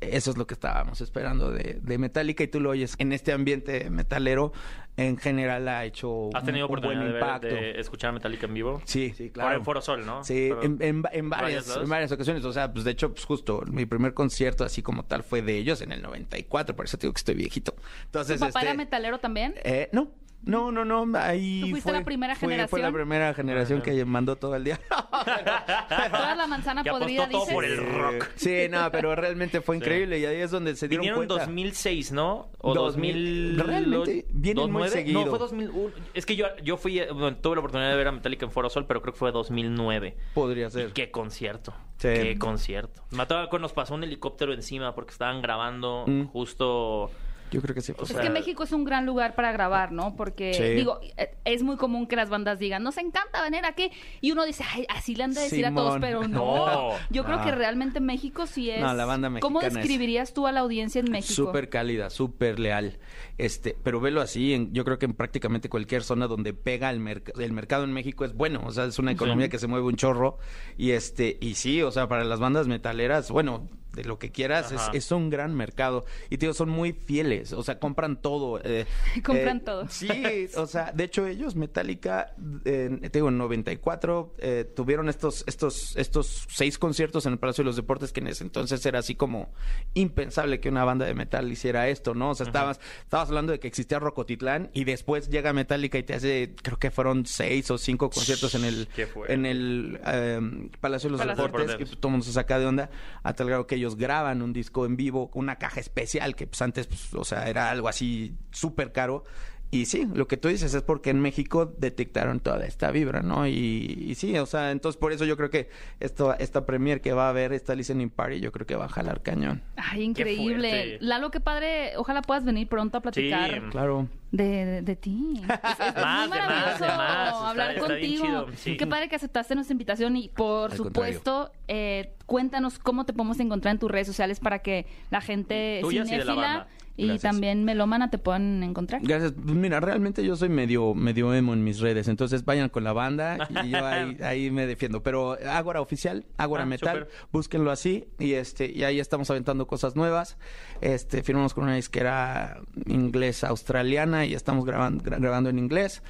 eso 0.00 0.30
es 0.30 0.36
lo 0.36 0.46
que 0.46 0.54
estábamos 0.54 1.00
esperando 1.00 1.50
de, 1.50 1.80
de 1.82 1.98
Metallica 1.98 2.44
y 2.44 2.48
tú 2.48 2.60
lo 2.60 2.70
oyes 2.70 2.94
en 2.98 3.12
este 3.12 3.32
ambiente 3.32 3.90
metalero, 3.90 4.52
en 4.96 5.16
general 5.16 5.66
ha 5.68 5.84
hecho 5.84 6.30
¿Has 6.34 6.44
tenido 6.44 6.66
un, 6.66 6.70
oportunidad 6.72 7.00
buen 7.00 7.12
de, 7.12 7.18
ver- 7.18 7.22
impacto. 7.22 7.46
de 7.48 7.80
escuchar 7.80 8.10
a 8.10 8.12
Metallica 8.12 8.46
en 8.46 8.54
vivo? 8.54 8.80
Sí, 8.84 9.12
sí, 9.16 9.30
claro. 9.30 9.48
Ahora 9.48 9.58
en 9.58 9.64
Foro 9.64 9.80
Sol, 9.80 10.06
¿no? 10.06 10.22
Sí, 10.22 10.46
Pero- 10.50 10.62
en, 10.62 10.78
en, 10.80 11.02
en 11.12 11.30
¿Varias 11.30 11.76
en 11.76 11.88
varias 11.88 12.12
ocasiones. 12.12 12.44
O 12.44 12.52
sea, 12.52 12.72
pues 12.72 12.84
de 12.84 12.92
hecho, 12.92 13.12
pues 13.12 13.24
justo 13.24 13.62
mi 13.66 13.86
primer 13.86 14.14
concierto 14.14 14.62
así 14.64 14.82
como 14.82 15.04
tal 15.04 15.24
fue 15.24 15.42
de 15.42 15.56
ellos 15.58 15.80
en 15.82 15.90
el 15.90 16.00
94, 16.02 16.76
por 16.76 16.84
eso 16.86 16.96
te 16.96 17.02
digo 17.06 17.12
que 17.14 17.18
estoy 17.18 17.34
viejito. 17.34 17.72
¿Tu 17.72 17.80
Entonces, 18.06 18.38
papá 18.40 18.60
era 18.60 18.70
este, 18.70 18.76
metalero 18.78 19.18
también? 19.18 19.54
eh, 19.64 19.88
no. 19.92 20.08
No, 20.42 20.72
no, 20.72 20.84
no, 20.84 21.06
ahí 21.18 21.60
¿Tú 21.62 21.68
fuiste 21.70 21.90
fue, 21.90 21.98
la 21.98 22.04
primera 22.04 22.34
fue- 22.34 22.40
Fue 22.48 22.56
la 22.56 22.66
generación? 22.68 22.92
primera 22.94 23.34
generación 23.34 23.82
que 23.82 24.04
mandó 24.04 24.36
todo 24.36 24.54
el 24.56 24.64
día. 24.64 24.80
Toda 26.10 26.34
la 26.36 26.46
manzana 26.46 26.82
Que 26.82 26.90
podrida, 26.90 27.28
todo 27.28 27.40
dices. 27.40 27.54
por 27.54 27.64
el 27.64 27.76
rock. 27.76 28.28
Sí, 28.36 28.66
no, 28.70 28.90
pero 28.90 29.14
realmente 29.14 29.60
fue 29.60 29.76
increíble 29.76 30.18
y 30.18 30.24
ahí 30.24 30.36
es 30.40 30.50
donde 30.50 30.74
se 30.76 30.88
dieron 30.88 31.02
Vinieron 31.02 31.22
en 31.22 31.28
cuenta. 31.28 31.44
2006, 31.44 32.12
¿no? 32.12 32.48
O 32.58 32.74
2000. 32.74 33.56
2000... 33.56 33.66
Realmente, 33.68 34.26
vienen 34.30 34.70
muy 34.72 34.82
2009. 34.84 34.90
seguido. 34.90 35.20
No, 35.24 35.26
fue 35.30 35.38
2001. 35.38 35.94
Es 36.14 36.24
que 36.26 36.36
yo, 36.36 36.46
yo 36.62 36.76
fui, 36.76 36.98
eh, 36.98 37.10
bueno, 37.10 37.36
tuve 37.36 37.56
la 37.56 37.60
oportunidad 37.60 37.90
de 37.90 37.96
ver 37.96 38.08
a 38.08 38.12
Metallica 38.12 38.46
en 38.46 38.52
Foro 38.52 38.70
Sol, 38.70 38.86
pero 38.86 39.02
creo 39.02 39.12
que 39.12 39.18
fue 39.18 39.32
2009. 39.32 40.16
Podría 40.34 40.68
Y 40.68 40.70
ser. 40.70 40.92
qué 40.92 41.10
concierto. 41.10 41.72
Sí. 41.98 42.08
Qué 42.08 42.38
concierto. 42.38 43.02
Acuerdo 43.18 43.50
que 43.50 43.58
nos 43.58 43.72
pasó 43.72 43.94
un 43.94 44.04
helicóptero 44.04 44.52
encima 44.52 44.94
porque 44.94 45.10
estaban 45.12 45.42
grabando 45.42 46.04
Mm. 46.06 46.26
justo... 46.26 47.10
Yo 47.50 47.60
creo 47.62 47.74
que 47.74 47.80
sí. 47.80 47.92
O 47.98 48.02
Es 48.04 48.12
que 48.12 48.30
México 48.30 48.62
es 48.64 48.72
un 48.72 48.84
gran 48.84 49.06
lugar 49.06 49.34
para 49.34 49.52
grabar, 49.52 49.92
¿no? 49.92 50.14
Porque, 50.16 50.54
Sí. 50.54 50.62
digo, 50.74 51.00
eh, 51.16 51.34
es 51.44 51.62
muy 51.62 51.76
común 51.76 52.06
que 52.06 52.16
las 52.16 52.28
bandas 52.28 52.58
digan, 52.58 52.82
nos 52.82 52.96
encanta 52.98 53.42
venir 53.42 53.64
aquí. 53.64 53.90
Y 54.20 54.32
uno 54.32 54.44
dice, 54.44 54.64
ay, 54.72 54.84
así 54.88 55.14
le 55.14 55.24
han 55.24 55.32
de 55.34 55.40
decir 55.42 55.64
a 55.66 55.74
todos, 55.74 55.98
pero 56.00 56.20
no. 56.28 56.66
No. 56.66 56.90
Yo 57.10 57.24
creo 57.24 57.38
Ah. 57.38 57.44
que 57.44 57.52
realmente 57.52 58.00
México 58.00 58.46
sí 58.46 58.70
es. 58.70 58.80
No, 58.80 58.92
la 58.94 59.04
banda 59.04 59.28
¿Cómo 59.40 59.60
mexicana 59.60 59.80
es- 59.80 59.86
describirías 59.88 60.34
tú 60.34 60.46
a 60.46 60.52
la 60.52 60.60
audiencia 60.60 61.00
en 61.00 61.10
México? 61.10 61.32
Súper 61.34 61.68
cálida, 61.68 62.10
súper 62.10 62.58
leal. 62.58 62.98
Este, 63.38 63.76
pero 63.82 64.00
velo 64.00 64.20
así, 64.20 64.52
en- 64.54 64.72
yo 64.72 64.84
creo 64.84 64.98
que 64.98 65.06
en 65.06 65.14
prácticamente 65.14 65.68
cualquier 65.68 66.02
zona 66.02 66.26
donde 66.26 66.52
pega 66.54 66.90
el, 66.90 67.00
merc- 67.00 67.38
el 67.40 67.52
mercado 67.52 67.84
en 67.84 67.92
México 67.92 68.24
es 68.24 68.34
bueno, 68.34 68.62
o 68.64 68.70
sea, 68.72 68.84
es 68.84 68.98
una 68.98 69.12
economía 69.12 69.48
que 69.48 69.58
se 69.58 69.66
mueve 69.66 69.86
un 69.86 69.96
chorro 69.96 70.38
y 70.76 70.90
este, 70.90 71.38
y 71.40 71.54
sí, 71.54 71.82
o 71.82 71.90
sea, 71.90 72.08
para 72.08 72.24
las 72.24 72.40
bandas 72.40 72.66
metaleras, 72.68 73.30
bueno, 73.30 73.68
de 73.98 74.04
lo 74.04 74.18
que 74.18 74.30
quieras, 74.30 74.72
es, 74.92 75.10
un 75.12 75.30
gran 75.30 75.54
mercado. 75.54 76.04
Y 76.30 76.38
tío, 76.38 76.54
son 76.54 76.68
muy 76.68 76.92
fieles, 76.92 77.52
o 77.52 77.62
sea, 77.62 77.78
compran 77.78 78.20
todo. 78.20 78.60
eh, 78.62 78.86
Compran 79.24 79.58
eh, 79.58 79.62
todo. 79.64 79.88
Sí, 79.88 80.08
o 80.56 80.66
sea, 80.66 80.92
de 80.92 81.04
hecho 81.04 81.26
ellos, 81.26 81.56
Metallica, 81.56 82.34
en- 82.64 83.00
te 83.00 83.10
digo, 83.10 83.28
en 83.28 83.38
94, 83.38 84.34
eh, 84.38 84.72
tuvieron 84.76 85.08
estos, 85.08 85.44
estos, 85.46 85.96
estos 85.96 86.46
seis 86.48 86.78
conciertos 86.78 87.26
en 87.26 87.32
el 87.32 87.38
Palacio 87.38 87.62
de 87.62 87.66
los 87.66 87.76
Deportes, 87.76 88.12
que 88.12 88.20
en 88.20 88.28
ese 88.28 88.44
entonces 88.44 88.84
era 88.86 89.00
así 89.00 89.14
como 89.14 89.50
impensable 89.94 90.60
que 90.60 90.68
una 90.68 90.84
banda 90.84 91.06
de 91.06 91.14
metal 91.14 91.50
hiciera 91.50 91.88
esto, 91.88 92.14
¿no? 92.14 92.30
O 92.30 92.34
sea, 92.34 92.46
estabas, 92.46 92.80
estabas 93.02 93.28
hablando 93.28 93.52
de 93.52 93.58
que 93.60 93.68
existía 93.68 93.98
Rocotitlán 93.98 94.70
y 94.72 94.84
después 94.84 95.28
llega 95.28 95.52
Metallica 95.52 95.98
y 95.98 96.02
te 96.02 96.14
hace, 96.14 96.54
creo 96.62 96.78
que 96.78 96.90
fueron 96.90 97.26
seis 97.26 97.70
o 97.70 97.78
cinco 97.78 98.10
conciertos 98.10 98.54
en 98.54 98.64
el, 98.64 98.88
en 99.28 99.46
el 99.46 100.00
eh, 100.06 100.68
Palacio 100.80 101.08
de 101.08 101.12
los 101.12 101.20
Palacio 101.20 101.42
de 101.42 101.46
Deportes, 101.48 101.68
Deportes. 101.68 101.90
que 101.90 101.96
todo 101.96 102.08
el 102.08 102.12
mundo 102.12 102.26
se 102.26 102.32
saca 102.32 102.58
de 102.58 102.66
onda, 102.66 102.90
a 103.22 103.32
tal 103.34 103.46
grado 103.48 103.66
que 103.66 103.74
ellos 103.76 103.87
graban 103.96 104.42
un 104.42 104.52
disco 104.52 104.86
en 104.86 104.96
vivo, 104.96 105.30
una 105.34 105.56
caja 105.56 105.80
especial, 105.80 106.34
que 106.34 106.46
pues 106.46 106.60
antes, 106.62 106.86
pues, 106.86 107.14
o 107.14 107.24
sea, 107.24 107.48
era 107.48 107.70
algo 107.70 107.88
así 107.88 108.36
súper 108.50 108.92
caro. 108.92 109.24
Y 109.70 109.84
sí, 109.84 110.06
lo 110.14 110.26
que 110.26 110.38
tú 110.38 110.48
dices 110.48 110.72
es 110.72 110.82
porque 110.82 111.10
en 111.10 111.20
México 111.20 111.66
detectaron 111.78 112.40
toda 112.40 112.64
esta 112.64 112.90
vibra, 112.90 113.20
¿no? 113.20 113.46
Y, 113.46 114.06
y 114.08 114.14
sí, 114.14 114.36
o 114.38 114.46
sea, 114.46 114.70
entonces 114.70 114.98
por 114.98 115.12
eso 115.12 115.26
yo 115.26 115.36
creo 115.36 115.50
que 115.50 115.68
esto, 116.00 116.34
esta 116.38 116.64
premier 116.64 117.02
que 117.02 117.12
va 117.12 117.26
a 117.26 117.28
haber, 117.28 117.52
esta 117.52 117.74
listening 117.74 118.08
party, 118.08 118.40
yo 118.40 118.50
creo 118.50 118.66
que 118.66 118.76
va 118.76 118.86
a 118.86 118.88
jalar 118.88 119.22
cañón. 119.22 119.62
Ay, 119.76 120.04
increíble. 120.04 120.96
Lalo, 121.02 121.30
qué 121.30 121.40
padre. 121.40 121.92
Ojalá 121.98 122.22
puedas 122.22 122.44
venir 122.46 122.66
pronto 122.66 122.96
a 122.96 123.02
platicar 123.02 123.50
Sí. 123.50 123.60
Claro. 123.70 124.08
de, 124.32 124.44
de, 124.64 124.82
de 124.82 124.96
ti. 124.96 125.42
Es, 125.48 125.80
es- 125.88 125.94
Más, 126.02 126.28
muy 126.28 126.38
de 126.38 126.44
más, 126.44 126.48
maravilloso 126.48 126.84
de 126.84 126.90
más. 126.90 127.28
Está- 127.28 127.50
hablar 127.50 127.70
está 127.74 127.86
contigo. 127.88 128.24
chido, 128.24 128.46
sí. 128.56 128.76
Qué 128.78 128.86
padre 128.86 129.08
que 129.10 129.16
aceptaste 129.16 129.54
nuestra 129.54 129.72
invitación 129.72 130.16
y 130.16 130.28
por 130.30 130.70
Al 130.70 130.76
supuesto, 130.78 131.52
eh, 131.68 132.14
cuéntanos 132.24 132.78
cómo 132.78 133.04
te 133.04 133.12
podemos 133.12 133.38
encontrar 133.40 133.74
en 133.74 133.78
tus 133.78 133.90
redes 133.90 134.06
sociales 134.06 134.40
para 134.40 134.60
que 134.60 134.86
la 135.10 135.20
gente 135.20 135.80
Tuyas 135.82 136.08
cinéfila. 136.08 136.68
Y 136.98 137.06
Gracias. 137.06 137.32
también 137.32 137.64
melómana 137.64 138.10
te 138.10 138.18
puedan 138.18 138.62
encontrar. 138.62 139.00
Gracias. 139.02 139.32
Pues 139.32 139.54
mira, 139.56 139.78
realmente 139.80 140.22
yo 140.24 140.36
soy 140.36 140.48
medio, 140.50 140.94
medio 140.94 141.32
emo 141.32 141.54
en 141.54 141.62
mis 141.64 141.78
redes, 141.78 142.08
entonces 142.08 142.44
vayan 142.44 142.68
con 142.68 142.82
la 142.84 142.92
banda 142.92 143.48
y 143.64 143.70
yo 143.70 143.86
ahí, 143.86 144.16
ahí 144.22 144.50
me 144.50 144.66
defiendo. 144.66 145.02
Pero 145.02 145.38
Ágora 145.48 145.80
Oficial, 145.80 146.26
Ágora 146.36 146.64
Ah, 146.64 146.66
Metal, 146.66 147.06
búsquenlo 147.32 147.70
así 147.70 148.08
y 148.18 148.32
este, 148.32 148.70
y 148.70 148.82
ahí 148.82 148.98
estamos 149.00 149.30
aventando 149.30 149.66
cosas 149.68 149.94
nuevas. 149.96 150.36
Este, 150.80 151.22
firmamos 151.22 151.54
con 151.54 151.64
una 151.64 151.76
disquera 151.76 152.60
inglesa 152.86 153.48
australiana 153.48 154.26
y 154.26 154.34
estamos 154.34 154.64
grabando, 154.64 155.04
gra- 155.04 155.20
grabando 155.20 155.50
en 155.50 155.58
inglés 155.60 156.02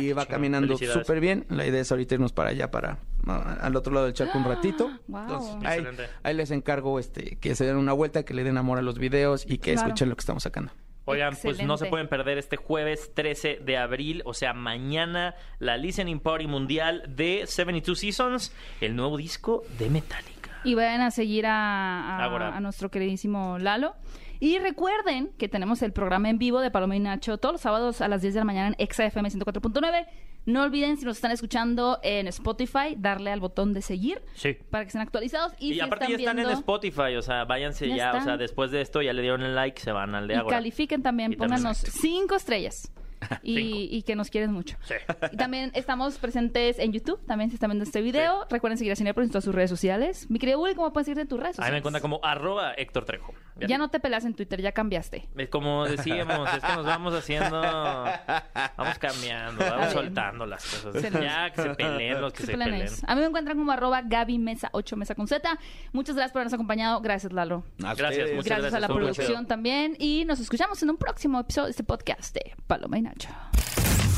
y 0.00 0.12
va 0.12 0.26
caminando 0.26 0.78
súper 0.78 1.18
bien. 1.20 1.44
La 1.48 1.66
idea 1.66 1.80
es 1.80 1.90
ahorita 1.90 2.14
irnos 2.14 2.32
para 2.32 2.50
allá, 2.50 2.70
para 2.70 2.98
al 3.26 3.74
otro 3.76 3.92
lado 3.92 4.06
del 4.06 4.14
charco 4.14 4.38
un 4.38 4.44
ratito. 4.48 4.90
Wow. 5.08 5.20
Entonces, 5.22 6.10
ahí, 6.22 6.34
les 6.34 6.50
encargo 6.50 6.98
este, 6.98 7.36
que 7.40 7.54
se 7.54 7.64
den 7.64 7.76
una 7.76 7.92
vuelta, 7.92 8.24
que 8.24 8.34
le 8.34 8.44
den 8.44 8.56
amor 8.58 8.78
a 8.78 8.82
los 8.82 8.98
videos 8.98 9.44
y 9.46 9.58
que 9.58 9.72
Claro. 9.72 9.88
escuchen 9.88 10.08
lo 10.08 10.16
que 10.16 10.20
estamos 10.20 10.42
sacando. 10.42 10.72
Oigan, 11.08 11.36
pues 11.40 11.62
no 11.62 11.76
se 11.76 11.86
pueden 11.86 12.08
perder 12.08 12.36
este 12.36 12.56
jueves 12.56 13.12
13 13.14 13.60
de 13.64 13.76
abril, 13.76 14.22
o 14.24 14.34
sea, 14.34 14.52
mañana, 14.54 15.36
la 15.60 15.76
Listening 15.76 16.18
Party 16.18 16.48
Mundial 16.48 17.04
de 17.08 17.44
72 17.46 17.96
Seasons, 18.00 18.52
el 18.80 18.96
nuevo 18.96 19.16
disco 19.16 19.62
de 19.78 19.88
Metallica. 19.88 20.35
Y 20.64 20.74
vayan 20.74 21.00
a 21.00 21.10
seguir 21.10 21.46
a, 21.46 22.18
a- 22.18 22.24
Ahora. 22.24 22.56
a 22.56 22.60
nuestro 22.60 22.90
queridísimo 22.90 23.58
Lalo. 23.58 23.94
Y 24.38 24.58
recuerden 24.58 25.30
que 25.38 25.48
tenemos 25.48 25.80
el 25.82 25.92
programa 25.92 26.28
en 26.28 26.38
vivo 26.38 26.60
de 26.60 26.70
Paloma 26.70 26.94
y 26.96 27.00
Nacho 27.00 27.38
todos 27.38 27.54
los 27.54 27.60
sábados 27.62 28.00
a 28.02 28.08
las 28.08 28.20
10 28.20 28.34
de 28.34 28.40
la 28.40 28.44
mañana 28.44 28.68
en 28.68 28.74
ExaFM 28.78 29.30
104.9. 29.30 30.06
No 30.44 30.62
olviden, 30.62 30.96
si 30.98 31.04
nos 31.06 31.16
están 31.16 31.32
escuchando 31.32 31.98
en 32.02 32.28
Spotify, 32.28 32.94
darle 32.96 33.32
al 33.32 33.40
botón 33.40 33.72
de 33.72 33.80
seguir 33.82 34.22
Sí. 34.34 34.52
para 34.70 34.84
que 34.84 34.88
estén 34.88 35.00
actualizados. 35.00 35.54
Y, 35.58 35.70
Y, 35.70 35.74
si 35.74 35.80
aparte 35.80 36.04
ya 36.04 36.10
están 36.16 36.20
están 36.20 36.38
en 36.38 36.44
viendo- 36.44 36.60
Spotify, 36.60 37.16
o 37.16 37.22
sea, 37.22 37.44
váyanse 37.46 37.88
Ya 37.88 37.96
ya, 37.96 38.04
o 38.04 38.08
están. 38.10 38.24
sea, 38.24 38.36
después 38.36 38.70
de 38.70 38.80
esto 38.82 39.00
ya 39.02 39.12
le 39.12 39.22
dieron 39.22 39.42
el 39.42 39.54
like, 39.54 39.80
se 39.80 39.90
van 39.90 40.14
al 40.14 40.28
de 40.28 40.34
Y 40.36 40.46
califiquen 40.46 41.02
también, 41.02 41.32
Y 41.32 41.36
también- 41.36 41.58
pónganos 41.62 41.78
cinco 41.78 42.36
estrellas. 42.36 42.92
Y, 43.42 44.02
que 44.02 44.14
nos 44.16 44.30
quieren 44.30 44.52
mucho. 44.52 44.76
Sí. 44.82 44.94
Y 45.32 45.36
también 45.36 45.70
estamos 45.74 46.18
presentes 46.18 46.78
en 46.78 46.92
YouTube, 46.92 47.24
también 47.26 47.50
si 47.50 47.54
están 47.54 47.70
viendo 47.70 47.84
este 47.84 48.00
video. 48.00 48.46
Recuerden 48.50 48.78
seguir 48.78 48.92
a 48.92 48.96
Cinepolis 48.96 49.28
en 49.28 49.32
todas 49.32 49.44
sus 49.44 49.54
redes 49.54 49.70
sociales. 49.70 50.30
Mi 50.30 50.38
querido 50.38 50.60
Uli, 50.60 50.74
¿cómo 50.74 50.92
pueden 50.92 51.04
seguirte 51.04 51.22
en 51.22 51.28
tus 51.28 51.40
redes 51.40 51.58
A 51.58 51.62
mí 51.62 51.66
sociales? 51.66 51.72
me 51.72 51.78
encuentran 51.78 52.02
como 52.02 52.20
arroba 52.22 52.72
Héctor 52.74 53.04
Trejo. 53.04 53.34
Ya 53.58 53.78
no 53.78 53.88
te 53.88 54.00
pelas 54.00 54.24
en 54.24 54.34
Twitter, 54.34 54.60
ya 54.60 54.72
cambiaste. 54.72 55.28
Es 55.36 55.48
como 55.48 55.86
decíamos, 55.86 56.48
es 56.54 56.62
que 56.62 56.72
nos 56.74 56.84
vamos 56.84 57.14
haciendo, 57.14 57.60
vamos 57.60 58.98
cambiando, 58.98 59.64
vamos 59.64 59.92
soltando 59.92 60.46
las 60.46 60.62
cosas. 60.62 61.00
Se 61.00 61.10
Ya 61.10 61.50
que 61.50 61.62
se 61.62 61.74
peleen 61.74 62.20
los 62.20 62.32
que 62.32 62.40
Se 62.40 62.52
se, 62.52 62.58
peleen. 62.58 62.88
A 63.06 63.14
mí 63.14 63.20
me 63.20 63.26
encuentran 63.28 63.56
como 63.56 63.72
arroba 63.72 64.02
Gaby 64.02 64.38
Mesa 64.38 64.68
8 64.72 64.96
Mesa 64.96 65.14
con 65.14 65.26
Z. 65.26 65.58
Muchas 65.92 66.16
gracias 66.16 66.32
por 66.32 66.40
habernos 66.40 66.54
acompañado. 66.54 67.00
Gracias, 67.00 67.32
Lalo. 67.32 67.64
A 67.82 67.94
Gracias, 67.94 68.30
muchas 68.34 68.58
Gracias, 68.58 68.74
a 68.74 68.80
la 68.80 68.88
producción 68.88 69.46
también. 69.46 69.96
Y 69.98 70.24
nos 70.26 70.40
escuchamos 70.40 70.82
en 70.82 70.90
un 70.90 70.96
próximo 70.96 71.40
episodio 71.40 71.66
de 71.66 71.70
este 71.70 71.84
podcast 71.84 72.34
de 72.34 72.54
Paloma 72.66 72.98
y 72.98 73.05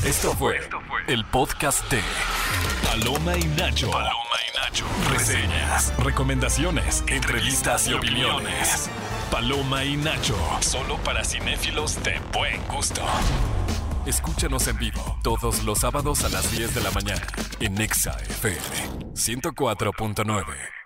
Esto 0.03 0.33
fue 0.33 0.59
el 1.07 1.25
podcast 1.25 1.89
de 1.91 2.01
Paloma 2.83 3.37
y 3.37 3.43
Nacho. 3.43 3.91
Paloma 3.91 4.13
y 4.47 4.57
Nacho. 4.57 4.85
Reseñas, 5.11 5.93
recomendaciones, 5.99 7.03
entrevistas 7.07 7.87
y 7.87 7.93
opiniones. 7.93 8.89
Paloma 9.31 9.83
y 9.83 9.97
Nacho. 9.97 10.35
Solo 10.61 10.97
para 11.03 11.23
cinéfilos 11.23 12.01
de 12.03 12.19
buen 12.33 12.65
gusto. 12.67 13.01
Escúchanos 14.05 14.67
en 14.67 14.77
vivo 14.77 15.19
todos 15.21 15.63
los 15.63 15.79
sábados 15.79 16.23
a 16.23 16.29
las 16.29 16.51
10 16.51 16.73
de 16.73 16.81
la 16.81 16.91
mañana 16.91 17.27
en 17.59 17.75
Nexa 17.75 18.17
FM 18.21 19.13
104.9. 19.13 20.78